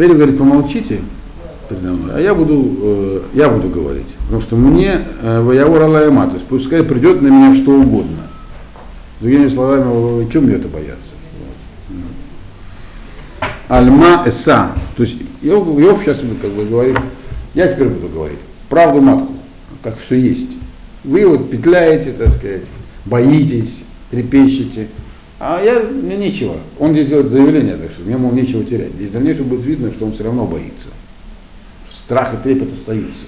[0.00, 1.00] Теперь, говорит, помолчите
[1.68, 4.06] передо мной, а я буду, э, я буду говорить.
[4.22, 8.22] Потому что мне э, воявор Аллайма, то есть пускай придет на меня что угодно.
[9.20, 10.96] Другими словами, чем мне это бояться?
[13.68, 14.70] Альма Эса.
[14.96, 16.96] То есть Иов, Иов сейчас как бы говорит,
[17.52, 18.38] я теперь буду говорить
[18.70, 19.34] правду матку,
[19.82, 20.52] как все есть.
[21.04, 22.64] Вы вот петляете, так сказать,
[23.04, 24.88] боитесь, трепещете,
[25.42, 26.58] а я, мне нечего.
[26.78, 28.92] Он здесь делает заявление, так что мне, мол, нечего терять.
[28.92, 30.88] Здесь в дальнейшем будет видно, что он все равно боится.
[31.90, 33.24] Страх и трепет остаются.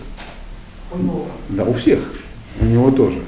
[1.49, 2.01] Да, у всех.
[2.61, 3.19] У него тоже.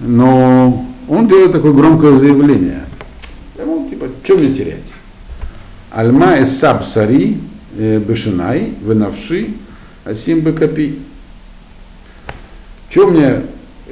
[0.00, 2.86] Но он делает такое громкое заявление.
[3.58, 4.94] Я, мол, типа, что мне терять?
[5.90, 7.36] Альма эсаб сари
[7.76, 9.50] э, бешинай венавши
[10.06, 10.98] асим бекапи.
[12.88, 13.42] Что мне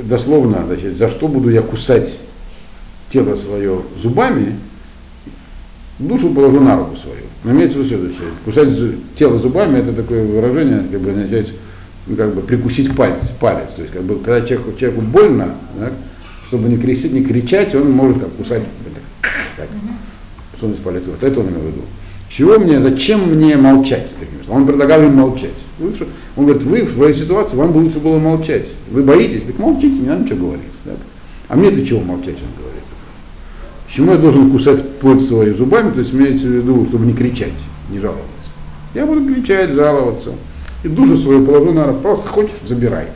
[0.03, 2.19] дословно, значит, за что буду я кусать
[3.17, 4.57] тело свое зубами,
[5.99, 7.17] душу положу на руку свою.
[7.45, 8.29] Но имеется в виду следующее.
[8.45, 8.69] Кусать
[9.17, 11.53] тело зубами это такое выражение, как бы означает,
[12.15, 13.71] как бы прикусить палец, палец.
[13.75, 15.93] То есть, как бы, когда человеку, человеку больно, да,
[16.49, 18.63] чтобы не кричать, не кричать, он может как, кусать
[19.57, 19.69] так,
[20.61, 21.05] сунуть палец.
[21.07, 21.83] Вот это он имел в виду.
[22.29, 24.11] Чего мне, зачем мне молчать?
[24.49, 25.57] Он предлагал им молчать.
[26.37, 28.73] Он говорит, вы в своей ситуации, вам бы лучше было молчать.
[28.91, 30.67] Вы боитесь, так молчите, не надо ничего говорить.
[30.85, 30.97] Так?
[31.49, 32.83] А мне для чего молчать, он говорит.
[33.87, 37.59] Почему я должен кусать плоть своими зубами, то есть имеется в виду, чтобы не кричать,
[37.91, 38.27] не жаловаться.
[38.95, 40.33] Я буду кричать, жаловаться.
[40.83, 43.07] И душу свою положу на просто хочешь, забирай.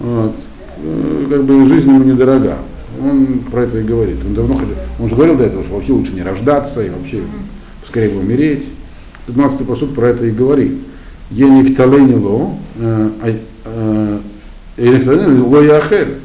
[0.00, 0.34] Вот.
[0.82, 2.58] Э, как бы жизнь ему недорога.
[3.02, 4.16] Он про это и говорит.
[4.26, 7.22] Он давно хотел, он же говорил до этого, что вообще лучше не рождаться и вообще
[7.86, 8.66] скорее бы умереть.
[9.28, 10.78] 15-й посуд про это и говорит.
[11.30, 14.18] Еникталенило, э, а, э,
[14.76, 16.18] Еникталенило ло яхель.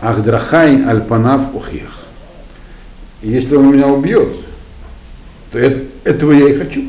[0.00, 1.90] Ахдрахай альпанав ухих.
[3.22, 4.28] Если он меня убьет,
[5.50, 6.84] то это, этого я и хочу.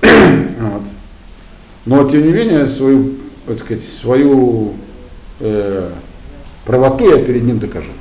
[0.02, 0.82] вот.
[1.84, 3.14] Но тем не менее свою,
[3.46, 4.74] так сказать, свою
[5.40, 5.90] э,
[6.64, 7.92] правоту я перед ним докажу.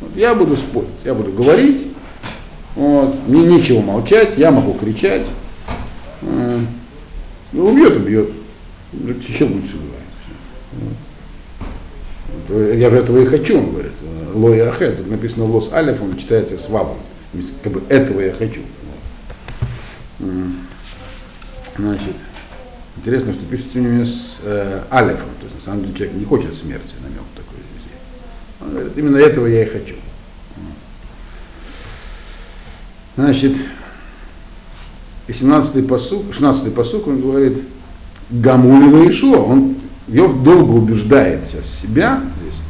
[0.00, 1.86] Вот, я буду спорить, я буду говорить,
[2.74, 5.26] вот, мне нечего молчать, я могу кричать.
[6.22, 6.60] Э,
[7.52, 8.28] ну, убьет, убьет.
[8.92, 9.87] Еще лучше бывает.
[12.48, 13.92] Я же этого и хочу, он говорит.
[14.34, 16.98] Лоя Ахет, тут написано Лос Алиф, он читается с вавом.
[17.62, 18.60] Как бы этого я хочу.
[21.76, 22.16] Значит,
[22.96, 26.24] интересно, что пишет у него с э, Алифом, то есть на самом деле человек не
[26.24, 27.92] хочет смерти, намек такой здесь.
[28.60, 29.94] Он говорит, именно этого я и хочу.
[33.14, 33.56] Значит,
[35.28, 37.62] и 17-й посук, 16-й посук, он говорит,
[38.30, 39.77] Гамулева Ишуа, он
[40.08, 42.60] Йов долго убеждается себя здесь,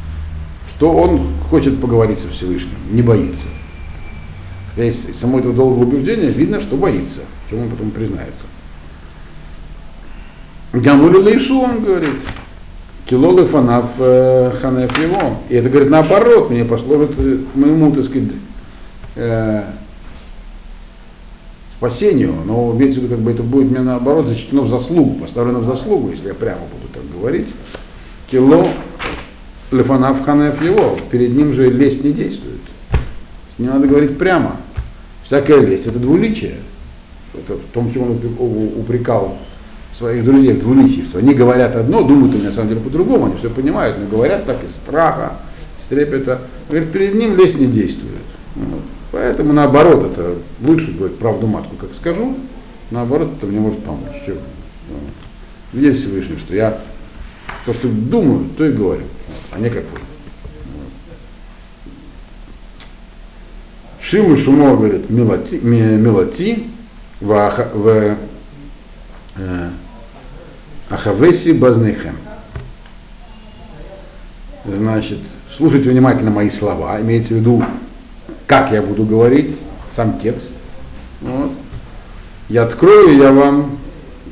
[0.75, 3.47] что он хочет поговорить со Всевышним, не боится.
[4.69, 8.45] Хотя из само этого долгого убеждения видно, что боится, чем он потом признается.
[10.73, 12.15] Гамулева Ишуа, он говорит,
[13.09, 15.37] Килолы фанав э, ханеф его.
[15.49, 18.29] И это говорит наоборот, мне послужит э, моему, так сказать,
[19.15, 19.63] э,
[21.75, 25.59] спасению, но имеется в виду, как бы это будет мне наоборот зачтено в заслугу, поставлено
[25.59, 27.47] в заслугу, если я прямо буду так говорить.
[28.29, 28.67] Кило
[29.71, 32.59] лефанав ханеф его, перед ним же лесть не действует.
[33.57, 34.55] Не надо говорить прямо.
[35.23, 36.55] Всякая лесть это двуличие.
[37.33, 38.19] Это в том, чем он
[38.77, 39.37] упрекал
[39.93, 43.49] своих друзей в двуличии, что они говорят одно, думают на самом деле по-другому, они все
[43.49, 45.33] понимают, но говорят так из страха,
[45.79, 46.41] из трепета.
[46.69, 48.13] Говорит, перед ним лесть не действует.
[48.55, 48.81] Вот.
[49.11, 52.35] Поэтому наоборот, это лучше говорить правду матку, как скажу,
[52.91, 54.29] наоборот, это мне может помочь.
[55.73, 56.79] Видите Всевышний, что я
[57.65, 59.03] то, что думаю, то и говорю,
[59.51, 59.99] а не как вы.
[64.01, 66.65] Шиму Шумо говорит, мелати, мелати
[67.21, 68.17] в,
[69.35, 69.69] э,
[70.89, 72.15] Ахавеси Базнейхем.
[74.65, 75.19] Значит,
[75.55, 77.63] слушайте внимательно мои слова, имеется в виду
[78.49, 79.55] как я буду говорить,
[79.95, 80.55] сам текст.
[81.21, 81.51] Вот.
[82.49, 83.77] Я открою, я вам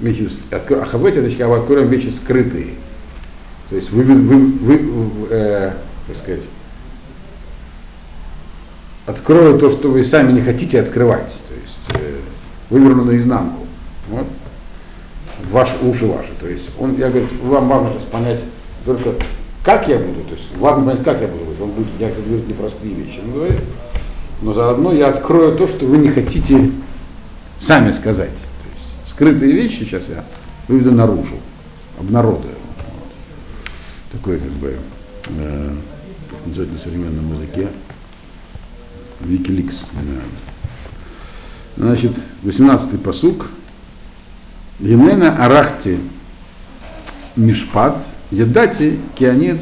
[0.01, 2.73] вещи, открою, ахавете, значит, открою вещи скрытые.
[3.69, 5.73] То есть вы, вы, вы, вы э,
[6.07, 6.47] как сказать,
[9.05, 11.41] открою то, что вы сами не хотите открывать.
[11.47, 12.17] То есть э,
[12.69, 13.65] выверну наизнанку.
[14.10, 14.25] Вот.
[15.51, 16.31] Ваши уши ваши.
[16.39, 18.41] То есть он, я говорю, вам важно сейчас понять
[18.86, 19.13] только
[19.67, 21.62] как я буду, то есть важно понять, как я буду говорить.
[21.62, 23.19] Он будет, я говорю, непростые вещи.
[23.21, 23.60] Он говорит,
[24.41, 26.71] но заодно я открою то, что вы не хотите
[27.60, 28.45] сами сказать.
[29.17, 30.23] Скрытые вещи сейчас я
[30.67, 31.38] выведу наружу,
[31.99, 32.53] обнародую.
[32.53, 33.12] Вот.
[34.12, 34.77] Такой как бы,
[35.30, 35.75] э,
[36.30, 37.67] как на современном языке,
[39.21, 39.88] Викиликс.
[41.77, 42.12] Значит,
[42.43, 43.47] 18-й посук.
[44.80, 45.97] Римена арахти
[47.36, 47.97] мишпат
[48.30, 49.60] едати киани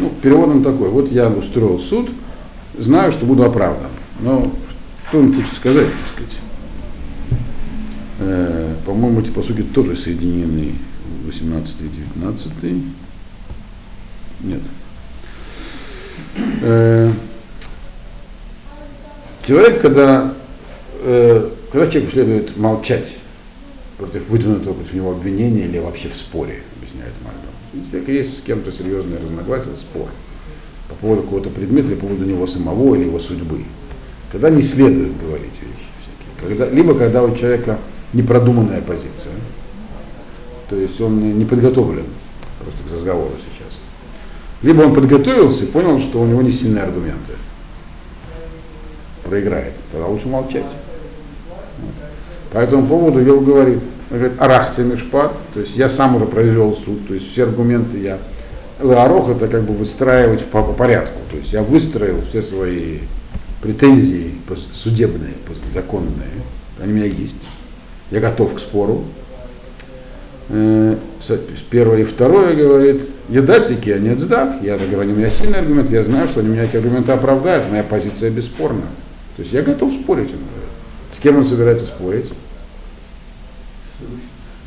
[0.00, 0.88] Ну, перевод он такой.
[0.88, 2.08] Вот я устроил суд,
[2.78, 3.90] знаю, что буду оправдан.
[4.20, 4.50] Но
[5.10, 6.38] что он хочет сказать, так сказать?
[8.18, 10.74] Э, по-моему, эти посуки тоже соединены
[11.26, 12.52] 18 и 19.
[14.40, 14.60] Нет.
[16.62, 17.10] Э,
[19.46, 20.34] человек, когда,
[21.02, 23.18] э, когда человеку следует молчать
[23.98, 28.14] против выдвинутого против него обвинения или вообще в споре, объясняет Мальдон.
[28.14, 30.08] Есть с кем-то серьезное разногласие, спор
[30.88, 33.64] по поводу какого-то предмета, или по поводу него самого, или его судьбы.
[34.30, 36.48] Когда не следует говорить вещи всякие.
[36.58, 37.78] Когда, либо когда у человека
[38.14, 39.34] непродуманная позиция,
[40.68, 42.06] то есть он не подготовлен
[42.58, 43.78] просто к разговору сейчас.
[44.62, 47.32] Либо он подготовился и понял, что у него не сильные аргументы.
[49.24, 49.74] Проиграет.
[49.92, 50.64] Тогда лучше молчать.
[51.78, 51.94] Вот.
[52.52, 57.06] По этому поводу Йов говорит, говорит, арахте мешпат, то есть я сам уже произвел суд,
[57.08, 58.18] то есть все аргументы я
[58.80, 61.18] Ларох это как бы выстраивать по порядку.
[61.30, 62.98] То есть я выстроил все свои
[63.62, 64.34] претензии
[64.72, 65.34] судебные,
[65.72, 66.28] законные,
[66.82, 67.36] они у меня есть
[68.10, 69.04] я готов к спору.
[70.50, 70.96] Э,
[71.70, 74.62] первое и второе говорит, едатики, а не дздак.
[74.62, 77.82] Я говорю, у меня сильный аргумент, я знаю, что они меня эти аргументы оправдают, моя
[77.82, 78.82] позиция бесспорна.
[79.36, 80.70] То есть я готов спорить, он говорит.
[81.12, 82.30] С кем он собирается спорить?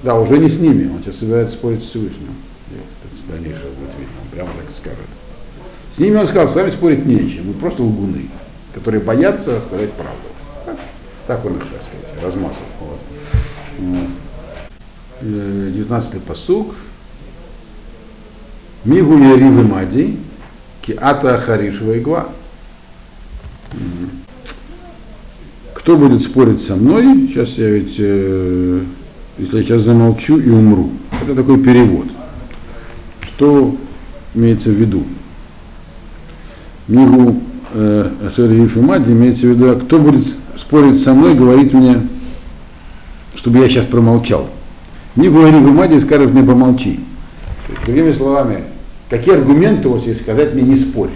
[0.04, 2.30] Да, уже не с ними, он сейчас собирается спорить с Всевышним.
[2.72, 5.08] Это дальнейшее будет видно, он прямо так скажет.
[5.92, 8.30] С ними он сказал, с вами спорить нечем, вы просто лгуны,
[8.74, 10.78] которые боятся сказать правду.
[11.28, 12.68] Так, он их, так сказать, размазывает.
[13.80, 16.76] Э, 19 посук.
[18.86, 20.18] Мигу яри Яривы
[20.82, 22.30] ки ата харишва Игва.
[25.74, 27.28] Кто будет спорить со мной?
[27.28, 28.82] Сейчас я ведь, э,
[29.38, 30.92] если я сейчас замолчу и умру.
[31.24, 32.08] Это такой перевод.
[33.22, 33.76] Что
[34.34, 35.04] имеется в виду?
[36.88, 37.42] Мигу
[37.74, 38.50] э, Ашер
[38.82, 40.26] Мади имеется в виду, кто будет
[40.58, 42.08] спорить со мной, говорит мне,
[43.48, 44.50] чтобы я сейчас промолчал.
[45.16, 47.00] Не говори в Мади и скажет мне помолчи.
[47.86, 48.66] Другими словами,
[49.10, 51.12] какие аргументы у вас есть сказать мне не спорь?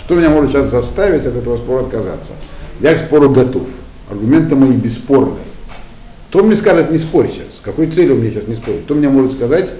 [0.00, 2.32] Что меня может сейчас заставить от этого спора отказаться?
[2.80, 3.66] Я к спору готов.
[4.10, 5.38] Аргументы мои бесспорные.
[6.28, 7.56] Кто мне скажет, не спорь сейчас?
[7.56, 8.84] С какой целью мне сейчас не спорить?
[8.84, 9.72] Кто мне может сказать,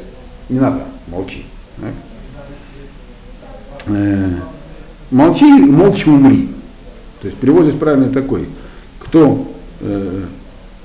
[0.48, 1.44] не надо, молчи.
[3.86, 4.30] Э,
[5.10, 6.48] молчи, молча умри.
[7.20, 8.46] То есть перевод здесь правильный такой.
[8.98, 9.46] Кто
[9.82, 10.22] э,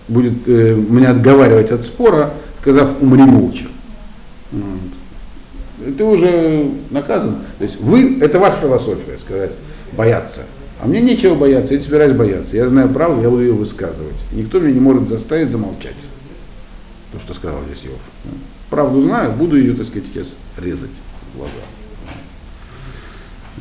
[0.07, 3.65] будет э, меня отговаривать от спора, сказав умри молча.
[4.51, 5.95] Вот.
[5.97, 7.37] Ты уже наказан.
[7.57, 9.51] То есть вы, это ваша философия, сказать,
[9.93, 10.41] бояться.
[10.81, 12.55] А мне нечего бояться, я не собираюсь бояться.
[12.55, 14.23] Я знаю правду, я буду ее высказывать.
[14.31, 15.95] Никто меня не может заставить замолчать.
[17.11, 17.99] То, что сказал здесь Йов.
[18.69, 20.89] Правду знаю, буду ее, так сказать, сейчас резать
[21.33, 21.51] в глаза.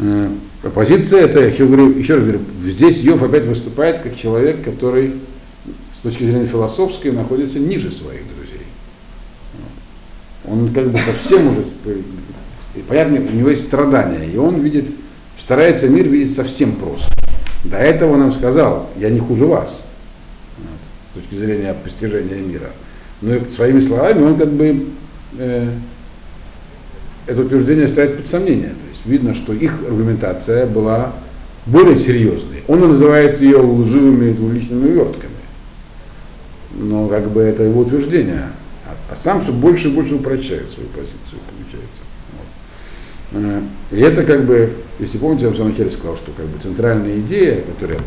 [0.00, 0.30] Э,
[0.62, 1.66] оппозиция, это, я еще
[2.14, 5.12] раз говорю, здесь Йов опять выступает как человек, который
[6.02, 8.66] с точки зрения философской находится ниже своих друзей.
[10.44, 11.64] Он как бы совсем уже,
[12.88, 14.86] понятно, у него есть страдания, и он видит
[15.44, 17.08] старается мир видеть совсем просто.
[17.64, 19.86] До этого он нам сказал, я не хуже вас,
[21.10, 22.70] с точки зрения постижения мира.
[23.20, 24.86] Но своими словами он как бы
[25.38, 25.68] э,
[27.26, 28.70] это утверждение ставит под сомнение.
[28.70, 31.12] То есть видно, что их аргументация была
[31.66, 32.64] более серьезной.
[32.66, 35.31] Он называет ее лживыми двуличными увертками.
[36.74, 38.48] Но как бы это его утверждение.
[38.86, 42.02] А, а сам все больше и больше упрощает свою позицию, получается.
[43.32, 46.58] Э, и это как бы если помните, я в самом начале сказал, что как бы
[46.62, 47.98] центральная идея, которая,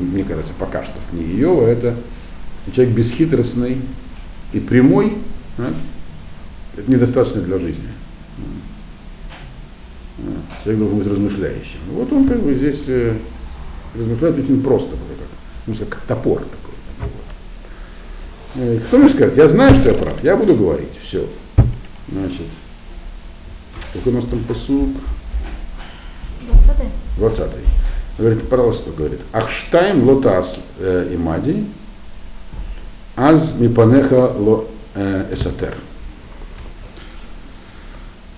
[0.00, 1.94] мне кажется, пока что в книге Йова, это
[2.74, 3.80] человек бесхитростный
[4.52, 5.18] и прямой,
[5.56, 5.68] да,
[6.76, 7.88] это недостаточно для жизни.
[10.64, 11.78] Человек должен быть размышляющим.
[11.92, 13.16] Вот он как бы здесь э,
[13.94, 15.28] размышляет очень просто, как,
[15.66, 16.42] ну, как топор.
[16.42, 16.55] Э,
[18.86, 21.26] кто мне скажет, я знаю, что я прав, я буду говорить, все.
[22.08, 22.46] Значит,
[23.92, 24.90] какой у нас там посуд?
[27.18, 27.50] 20 -й.
[28.18, 31.66] Говорит, пожалуйста, говорит, Ахштайм лотас э, имади,
[33.14, 35.74] аз мипанеха ло э, эсатер.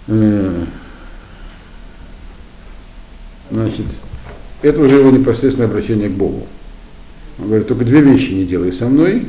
[0.09, 0.65] Э,
[3.51, 3.87] значит,
[4.63, 6.47] это уже его непосредственное обращение к Богу.
[7.39, 9.27] Он говорит, только две вещи не делай со мной,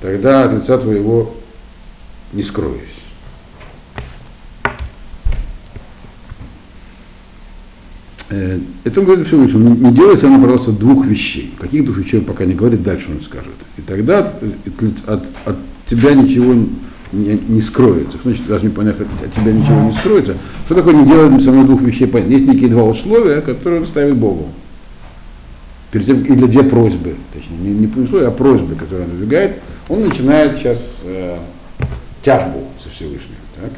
[0.00, 1.34] тогда от лица твоего
[2.32, 2.98] не скроюсь.
[8.30, 9.56] Э, это он говорит все выше.
[9.56, 11.54] Не делай сам, пожалуйста, двух вещей.
[11.58, 13.52] Каких двух вещей он пока не говорит, дальше он скажет.
[13.76, 14.34] И тогда
[15.06, 16.54] от, от тебя ничего
[17.12, 18.18] не, не скроется.
[18.22, 20.36] Значит, даже не понять, от тебя ничего не скроется.
[20.66, 22.06] Что такое не делать со мной двух вещей?
[22.06, 22.32] Понятно.
[22.32, 24.48] Есть некие два условия, которые он ставит Богу.
[25.90, 29.56] Перед тем, или две просьбы, точнее, не, не условия, а просьбы, которые он выдвигает.
[29.88, 31.38] Он начинает сейчас э,
[32.22, 33.36] тяжбу со Всевышним.
[33.60, 33.70] Так?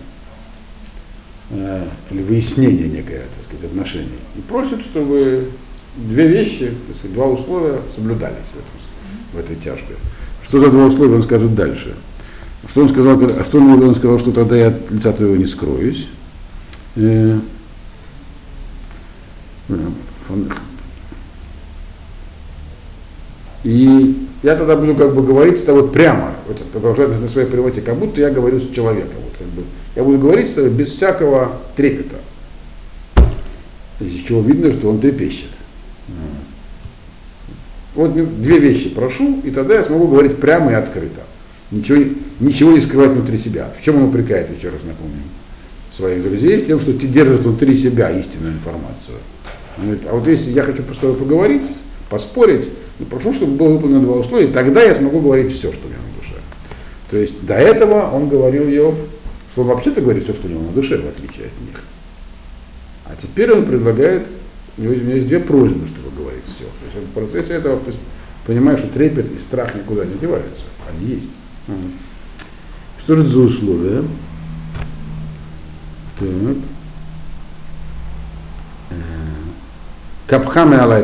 [1.50, 4.18] Э, или выяснение некое, так сказать, отношений.
[4.36, 5.50] И просит, чтобы
[5.96, 9.96] две вещи, так сказать, два условия соблюдались в, этом, в этой тяжбе.
[10.46, 11.94] Что за два условия, он скажет дальше.
[12.68, 16.08] Что он сказал, а что он, сказал, что тогда я от лица твоего не скроюсь.
[16.96, 17.38] Э,
[23.62, 27.80] и я тогда буду как бы говорить с тобой прямо, вот, продолжать на своей приводе,
[27.82, 29.16] как будто я говорю с человеком.
[29.22, 29.62] Вот, как бы,
[29.96, 32.16] я буду говорить с тобой без всякого трепета.
[34.00, 35.50] Из чего видно, что он трепещет.
[37.94, 41.22] Вот две вещи прошу, и тогда я смогу говорить прямо и открыто.
[41.70, 42.02] Ничего,
[42.40, 43.68] ничего не скрывать внутри себя.
[43.78, 45.22] В чем он упрекает, еще раз напомню,
[45.92, 46.64] своих друзей?
[46.64, 49.18] Тем, что ты держишь внутри себя истинную информацию.
[49.76, 51.62] Он говорит, а вот если я хочу просто поговорить,
[52.08, 52.68] поспорить,
[53.00, 55.98] ну, прошу, чтобы было выполнено два условия, тогда я смогу говорить все, что у меня
[55.98, 56.34] на душе.
[57.10, 58.94] То есть до этого он говорил Йов,
[59.52, 61.82] что он вообще-то говорит все, что у него на душе, в отличие от них.
[63.06, 64.26] А теперь он предлагает,
[64.76, 66.64] у него, есть две просьбы, чтобы говорить все.
[66.64, 67.80] То есть в процессе этого
[68.46, 70.64] понимает, что трепет и страх никуда не деваются.
[70.90, 71.30] Они есть.
[72.98, 74.04] Что же это за условия?
[76.18, 76.28] Так.
[78.90, 78.94] Э,
[80.26, 81.02] Капхаме алай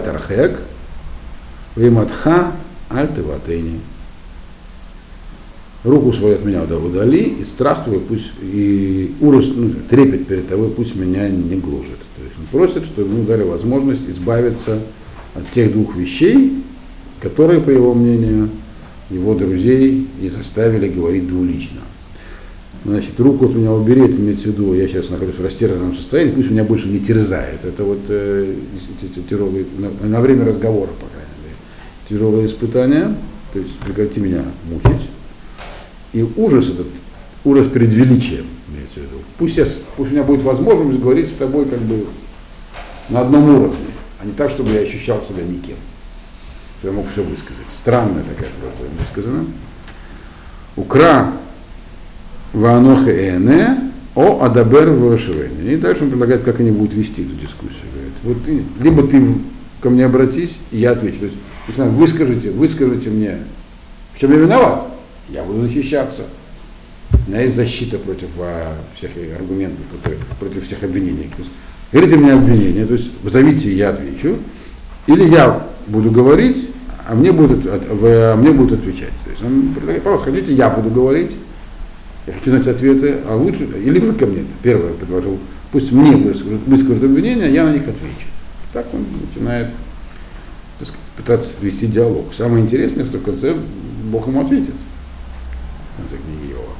[1.76, 2.52] виматха
[2.88, 3.80] альтыватейни
[5.86, 10.70] руку свою от меня удали, и страх твой пусть, и ужас, ну, трепет перед тобой
[10.70, 11.98] пусть меня не гложет.
[12.16, 14.80] То есть он просит, чтобы ему дали возможность избавиться
[15.34, 16.54] от тех двух вещей,
[17.20, 18.50] которые, по его мнению,
[19.10, 21.80] его друзей и заставили говорить двулично.
[22.84, 26.32] Значит, руку от меня убери, это имеется в виду, я сейчас нахожусь в растерянном состоянии,
[26.32, 27.64] пусть меня больше не терзает.
[27.64, 28.54] Это вот э,
[30.02, 31.06] на, время разговора, по
[32.08, 33.14] тяжелые испытания,
[33.52, 35.08] то есть прекрати меня мучить.
[36.12, 36.86] И ужас этот,
[37.44, 39.22] ужас перед величием, имеется в виду.
[39.38, 42.06] Пусть, я, пусть у меня будет возможность говорить с тобой как бы
[43.08, 43.76] на одном уровне,
[44.20, 45.76] а не так, чтобы я ощущал себя никем.
[46.82, 47.66] Я мог все высказать.
[47.72, 49.46] Странная такая фраза высказана.
[50.76, 51.32] Укра
[52.52, 55.74] Ваноха Эне, о Адабер Вашевене.
[55.74, 57.84] И дальше он предлагает, как они будут вести эту дискуссию.
[57.92, 59.22] Говорит, вот ты, либо ты
[59.80, 61.18] ко мне обратись, и я отвечу.
[61.18, 61.36] То есть,
[61.68, 63.38] если выскажите, выскажите мне,
[64.14, 64.86] в чем я виноват,
[65.28, 66.22] я буду защищаться.
[67.26, 71.30] У меня есть защита против а, всех аргументов, против, против всех обвинений.
[71.92, 74.36] Говорите мне обвинение, то есть позовите, я отвечу.
[75.06, 76.70] Или я буду говорить,
[77.06, 79.12] а мне будут, а мне будут отвечать.
[79.24, 81.32] То есть он предлагает, пожалуйста, хотите, я буду говорить,
[82.26, 85.38] я хочу знать ответы, а лучше, или вы ко мне, первое предложил,
[85.70, 86.16] пусть мне
[86.66, 88.26] выскажут обвинения, а я на них отвечу.
[88.72, 89.68] Так он начинает
[90.78, 92.34] так сказать, пытаться вести диалог.
[92.34, 93.54] Самое интересное, что в конце
[94.04, 94.74] Бог ему ответит.
[95.98, 96.74] Это книги Иова.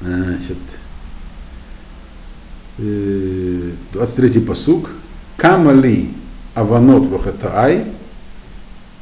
[0.00, 0.58] Значит,
[2.78, 4.90] 23-й э, посук.
[5.36, 6.10] Камали
[6.54, 7.86] аванот вахатаай,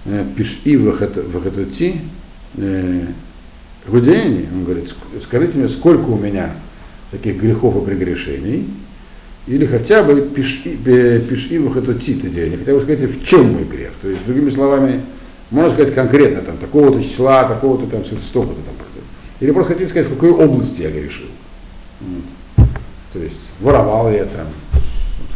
[0.05, 2.01] э, пиши вахатати,
[3.87, 6.53] Гудеяний, он говорит, скажите мне, сколько у меня
[7.11, 8.69] таких грехов и прегрешений,
[9.47, 13.93] или хотя бы пиши их это тита деяния, хотя бы скажите, в чем мой грех.
[14.03, 15.01] То есть, другими словами,
[15.51, 18.75] можно сказать конкретно, там, такого-то числа, такого-то там, столько-то там.
[19.41, 21.27] Или просто хотите сказать, в какой области я грешил.
[23.13, 24.47] То есть, воровал я там.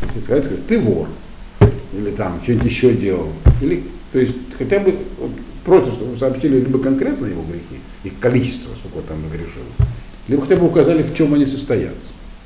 [0.00, 1.08] Хотите сказать, сказать, ты вор.
[1.96, 3.32] Или там, что-нибудь еще делал.
[3.62, 5.30] Или, то есть, хотя бы вот,
[5.64, 9.62] просто, чтобы вы сообщили либо конкретно его грехи, их количество, сколько там нагрешил,
[10.28, 11.94] либо хотя бы указали, в чем они состоят.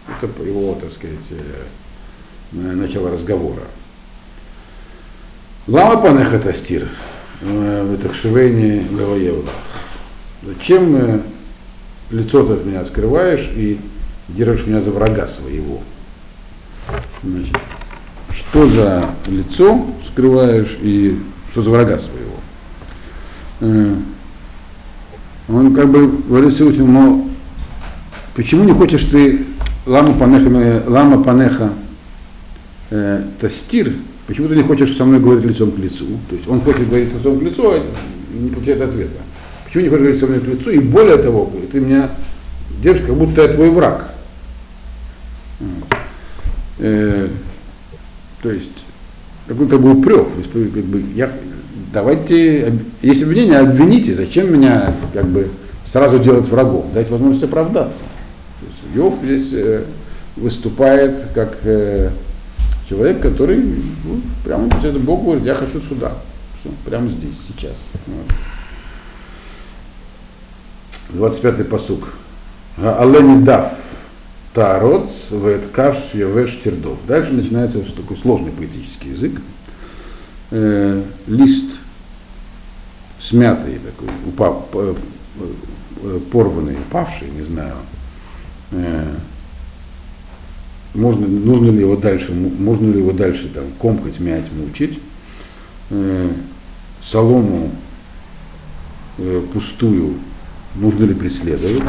[0.09, 3.63] Это его, так сказать, э, начало разговора.
[5.67, 6.89] Лама панех это стир,
[7.43, 9.53] в это шевейне Гаваевлах.
[10.43, 11.21] Зачем э,
[12.11, 13.79] лицо ты от меня скрываешь и
[14.29, 15.81] держишь меня за врага своего?
[17.23, 17.57] Значит,
[18.33, 21.19] что за лицо скрываешь и
[21.51, 22.37] что за врага своего?
[23.61, 23.95] Э,
[25.49, 27.29] он как бы говорит Всевышнему,
[28.37, 29.45] почему не хочешь ты
[29.89, 31.71] лама панеха, лама панеха
[32.91, 33.93] э, тастир,
[34.27, 36.07] почему ты не хочешь со мной говорить лицом к лицу?
[36.29, 37.83] То есть он хочет говорить лицом к лицу, а
[38.33, 39.19] не получает ответа.
[39.65, 40.71] Почему не хочешь говорить со мной к лицу?
[40.71, 42.11] И более того, ты меня
[42.83, 44.13] держишь, как будто я твой враг.
[46.79, 47.29] Э,
[48.43, 48.85] то есть
[49.49, 50.27] такой как бы упрек.
[50.53, 51.31] Как бы, я,
[51.93, 55.49] давайте, если обвинение, обвините, зачем меня как бы
[55.85, 58.05] сразу делать врагом, дать возможность оправдаться.
[58.95, 59.85] Йов здесь э,
[60.37, 62.11] выступает как э,
[62.89, 63.63] человек, который
[64.05, 66.13] ну, прямо это Бог говорит, я хочу сюда,
[66.85, 67.77] прямо здесь, сейчас.
[68.07, 68.27] Вот.
[71.11, 72.09] 25-й посук.
[72.77, 73.73] Алени дав
[74.55, 76.99] тароц веткаш явеш тердов.
[77.07, 79.41] Дальше начинается такой сложный поэтический язык.
[80.51, 81.75] Э, лист
[83.21, 84.67] смятый такой, упав,
[86.33, 87.98] порванный, упавший, не знаю, э,
[90.95, 94.99] можно, нужно ли его дальше, можно ли его дальше там комкать, мять, мучить,
[95.91, 96.31] э,
[97.03, 97.71] солому
[99.19, 100.15] э, пустую
[100.75, 101.83] нужно ли преследовать,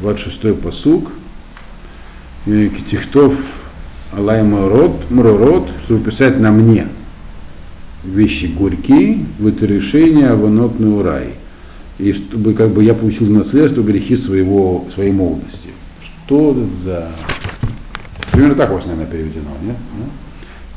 [0.00, 1.10] 26-й посуг,
[2.44, 3.34] Китихтов
[4.12, 6.88] Алай Морот, Мророт, чтобы писать на мне–
[8.06, 11.34] вещи горькие, в это решение аванотный рай.
[11.98, 15.70] И чтобы как бы я получил наследство грехи своего, своей молодости.
[16.26, 17.12] Что это за...
[18.32, 19.76] Примерно так у вас, наверное, переведено, нет?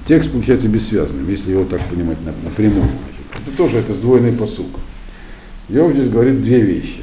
[0.06, 2.88] Текст получается бессвязным, если его так понимать напрямую.
[3.34, 4.80] Это тоже это сдвоенный посук.
[5.68, 7.02] Йов здесь говорит две вещи.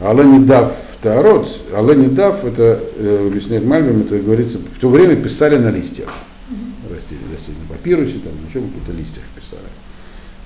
[0.00, 0.72] Алла не дав
[1.02, 5.70] Таарот, Алла не дав, это, э, объясняет Мальбим, это говорится, в то время писали на
[5.70, 6.08] листьях
[6.88, 9.66] растения, растения на папирусе, там, еще какие-то листьях писали.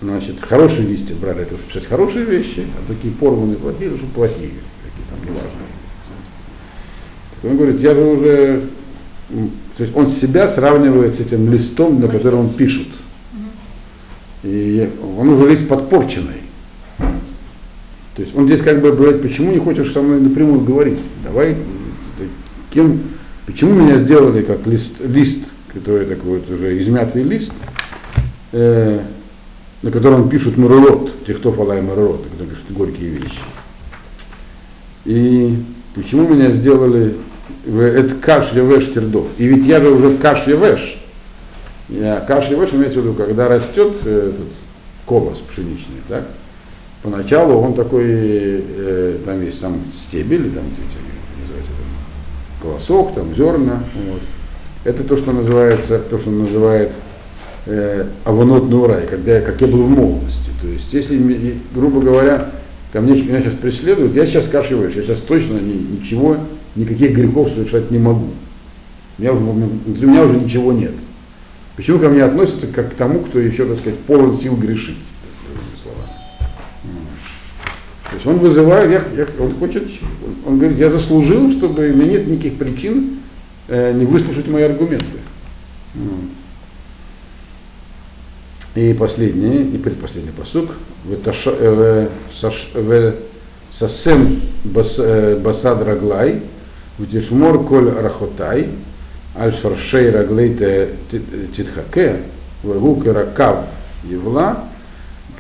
[0.00, 4.52] Значит, хорошие листья брали, это чтобы писать хорошие вещи, а такие порванные чтобы плохие,
[4.84, 5.75] какие там неважные.
[7.42, 8.62] Он говорит, я же уже,
[9.76, 12.88] то есть он себя сравнивает с этим листом, на котором он пишет.
[14.42, 16.42] И он уже лист подпорченный.
[16.98, 20.98] То есть он здесь как бы говорит, почему не хочешь со мной напрямую говорить?
[21.22, 21.56] Давай,
[22.70, 23.00] кем,
[23.44, 25.40] почему меня сделали как лист, лист
[25.76, 27.52] который такой вот уже измятый лист,
[28.52, 29.00] э,
[29.82, 33.38] на котором пишут Марурот, Техтов Алай Марурот, на котором пишут горькие вещи.
[35.04, 35.58] И
[35.96, 37.16] почему меня сделали
[37.64, 39.26] ואת קש יבש תרדוף?
[39.38, 41.02] И ведь я же уже קש יבש.
[41.88, 44.46] Я קש יבש имеется в виду, когда растет э, этот
[45.06, 46.24] колос пшеничный, так?
[47.02, 53.82] Поначалу он такой, э, там есть сам стебель, там эти, называется, там, колосок, там зерна,
[54.10, 54.22] вот.
[54.84, 56.92] Это то, что называется, то, что называет
[57.66, 60.50] э, עוונות נעורי, когда я, как я был в молодости.
[60.60, 62.50] То есть, если, грубо говоря,
[62.96, 66.38] ко мне, меня сейчас преследуют, я сейчас кашиваешь, я сейчас точно ни- ничего,
[66.76, 68.28] никаких грехов совершать не могу.
[69.18, 70.94] У меня, внутри меня уже ничего нет.
[71.76, 74.96] Почему ко мне относятся как к тому, кто еще, так сказать, полон сил грешить?
[78.08, 79.86] То есть он вызывает, я, я- он хочет,
[80.46, 83.18] он, говорит, я заслужил, чтобы у меня нет никаких причин
[83.68, 85.18] э, не выслушать мои аргументы.
[85.96, 86.30] М.
[88.76, 90.68] И последний, и предпоследний посук.
[91.06, 93.14] «Веташа- э,
[93.72, 94.40] Сасем
[94.74, 96.42] э, басад раглай,
[96.98, 98.68] втишмор коль рахотай,
[99.34, 100.90] аль шаршей раглей
[101.56, 102.16] титхаке,
[102.62, 103.64] вегу керакав
[104.04, 104.64] евла,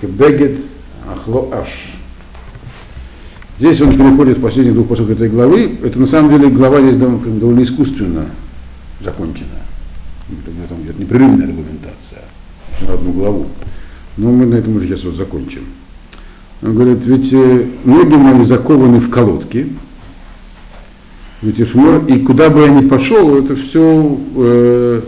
[0.00, 0.60] кебегет
[1.06, 1.92] ахло аш.
[3.58, 5.78] Здесь он переходит в последних двух посоках этой главы.
[5.82, 8.26] Это на самом деле глава здесь довольно, довольно искусственно
[9.02, 9.48] закончена.
[10.30, 12.22] Это непрерывная аргументация
[12.80, 13.46] на одну главу.
[14.16, 15.62] Но мы на этом уже сейчас вот закончим.
[16.62, 19.68] Он говорит, ведь э, ноги мои закованы в колодки,
[21.42, 25.02] ведь Ишмор, и куда бы я ни пошел, это все э,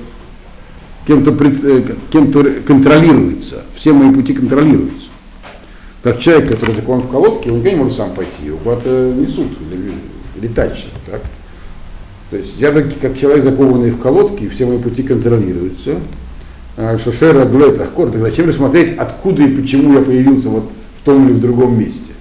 [1.07, 5.09] кем-то, пред- э, кем-то контролируется, все мои пути контролируются.
[6.03, 9.49] Как человек, который закован в колодке, он никогда не может сам пойти, его куда-то несут
[9.73, 10.49] или.
[11.11, 11.23] Так?
[12.31, 15.97] То есть я как человек, закованный в колодке, все мои пути контролируются.
[16.81, 20.71] А Шошера Глет Ахкор, тогда зачем рассмотреть, откуда и почему я появился вот
[21.01, 22.13] в том или в другом месте?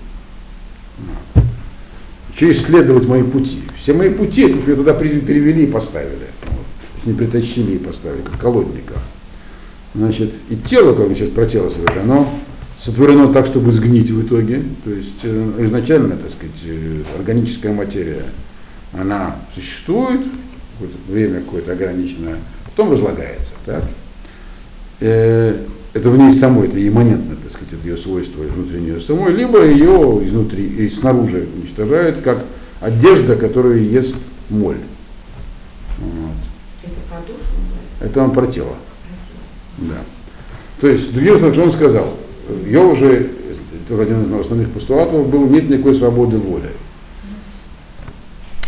[2.33, 3.59] Еще исследовать мои пути.
[3.77, 6.25] Все мои пути, это уж меня туда перевели и поставили.
[6.47, 7.05] Вот.
[7.05, 8.95] Не притащили и поставили, как колодника.
[9.93, 12.27] Значит, и тело, как мы сейчас про тело сказали, оно
[12.79, 14.63] сотворено так, чтобы сгнить в итоге.
[14.83, 18.23] То есть э, изначально, так сказать, э, органическая материя,
[18.91, 20.21] она существует,
[20.73, 23.53] какое-то время какое-то ограниченное, потом разлагается.
[23.63, 23.83] Так?
[24.99, 25.55] Э,
[25.93, 29.65] это в ней самой, это имманентно, так сказать, это ее свойство внутри нее самой, либо
[29.65, 32.43] ее изнутри и снаружи уничтожают, как
[32.81, 34.17] одежда, которую ест
[34.49, 34.77] моль.
[35.99, 36.31] Вот.
[36.83, 38.11] Это душу говорит?
[38.11, 38.75] Это он про тело.
[38.75, 39.95] Про тело.
[39.95, 40.01] Да.
[40.81, 42.13] То есть, другим словом, что он сказал,
[42.65, 43.31] ее уже,
[43.89, 46.69] это один из основных постулатов был, нет никакой свободы воли.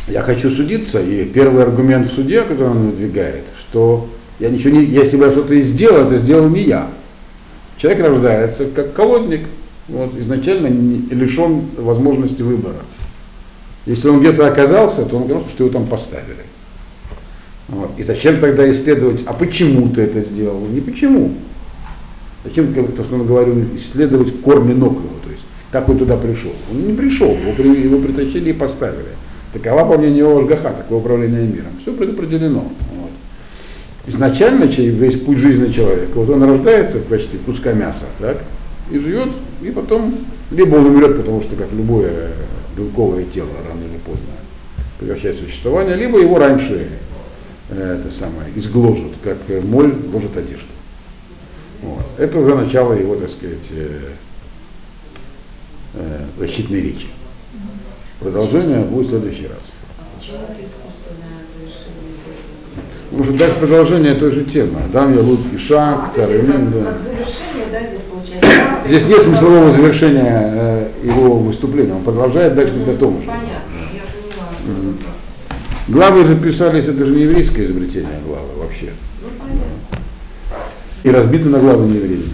[0.07, 4.09] Я хочу судиться, и первый аргумент в суде, который он выдвигает, что
[4.39, 6.87] я ничего не, если бы я что-то и сделал, это сделал не я.
[7.77, 9.41] Человек рождается как колодник,
[9.87, 10.67] вот, изначально
[11.11, 12.77] лишен возможности выбора.
[13.85, 16.45] Если он где-то оказался, то он говорит, что его там поставили.
[17.69, 17.91] Вот.
[17.97, 20.59] И зачем тогда исследовать, а почему ты это сделал?
[20.67, 21.31] Не почему.
[22.43, 26.17] Зачем, как то, что он говорил, исследовать корни ног его, то есть как он туда
[26.17, 26.51] пришел.
[26.71, 29.09] Он не пришел, его, его притащили и поставили.
[29.53, 31.71] Такова, по мнению Ошгаха, такое управление миром.
[31.81, 32.63] Все предопределено.
[34.09, 38.41] Изначально весь путь жизни человека, вот он рождается в куска мяса, так,
[38.91, 39.29] и живет,
[39.61, 40.15] и потом,
[40.49, 42.31] либо он умрет, потому что, как любое
[42.75, 44.33] белковое тело, рано или поздно
[44.99, 46.89] прекращает существование, либо его раньше
[47.69, 50.65] э, это самое, изгложат, как э, моль ложит одежду.
[51.83, 52.05] Вот.
[52.17, 53.99] Это уже начало его, так сказать, э,
[55.93, 57.07] э, защитной речи.
[58.19, 59.71] Продолжение будет в следующий раз.
[60.17, 60.98] Почему это завершение?
[63.11, 64.79] Что дальше продолжение той же темы.
[64.87, 66.91] Адам, Ялут, Иша, А, то есть Царь, как, да.
[66.91, 68.87] как завершение, да, здесь получается?
[68.87, 71.93] Здесь нет смыслового завершения э, его выступления.
[71.93, 73.27] Он продолжает дальше говорить о том же.
[73.27, 73.47] Понятно,
[73.93, 74.71] я.
[74.71, 74.97] Мгм.
[75.87, 78.91] Главы же писались, это же не еврейское изобретение главы вообще.
[79.21, 79.63] Ну, понятно.
[81.01, 82.25] И разбиты на главы не евреи.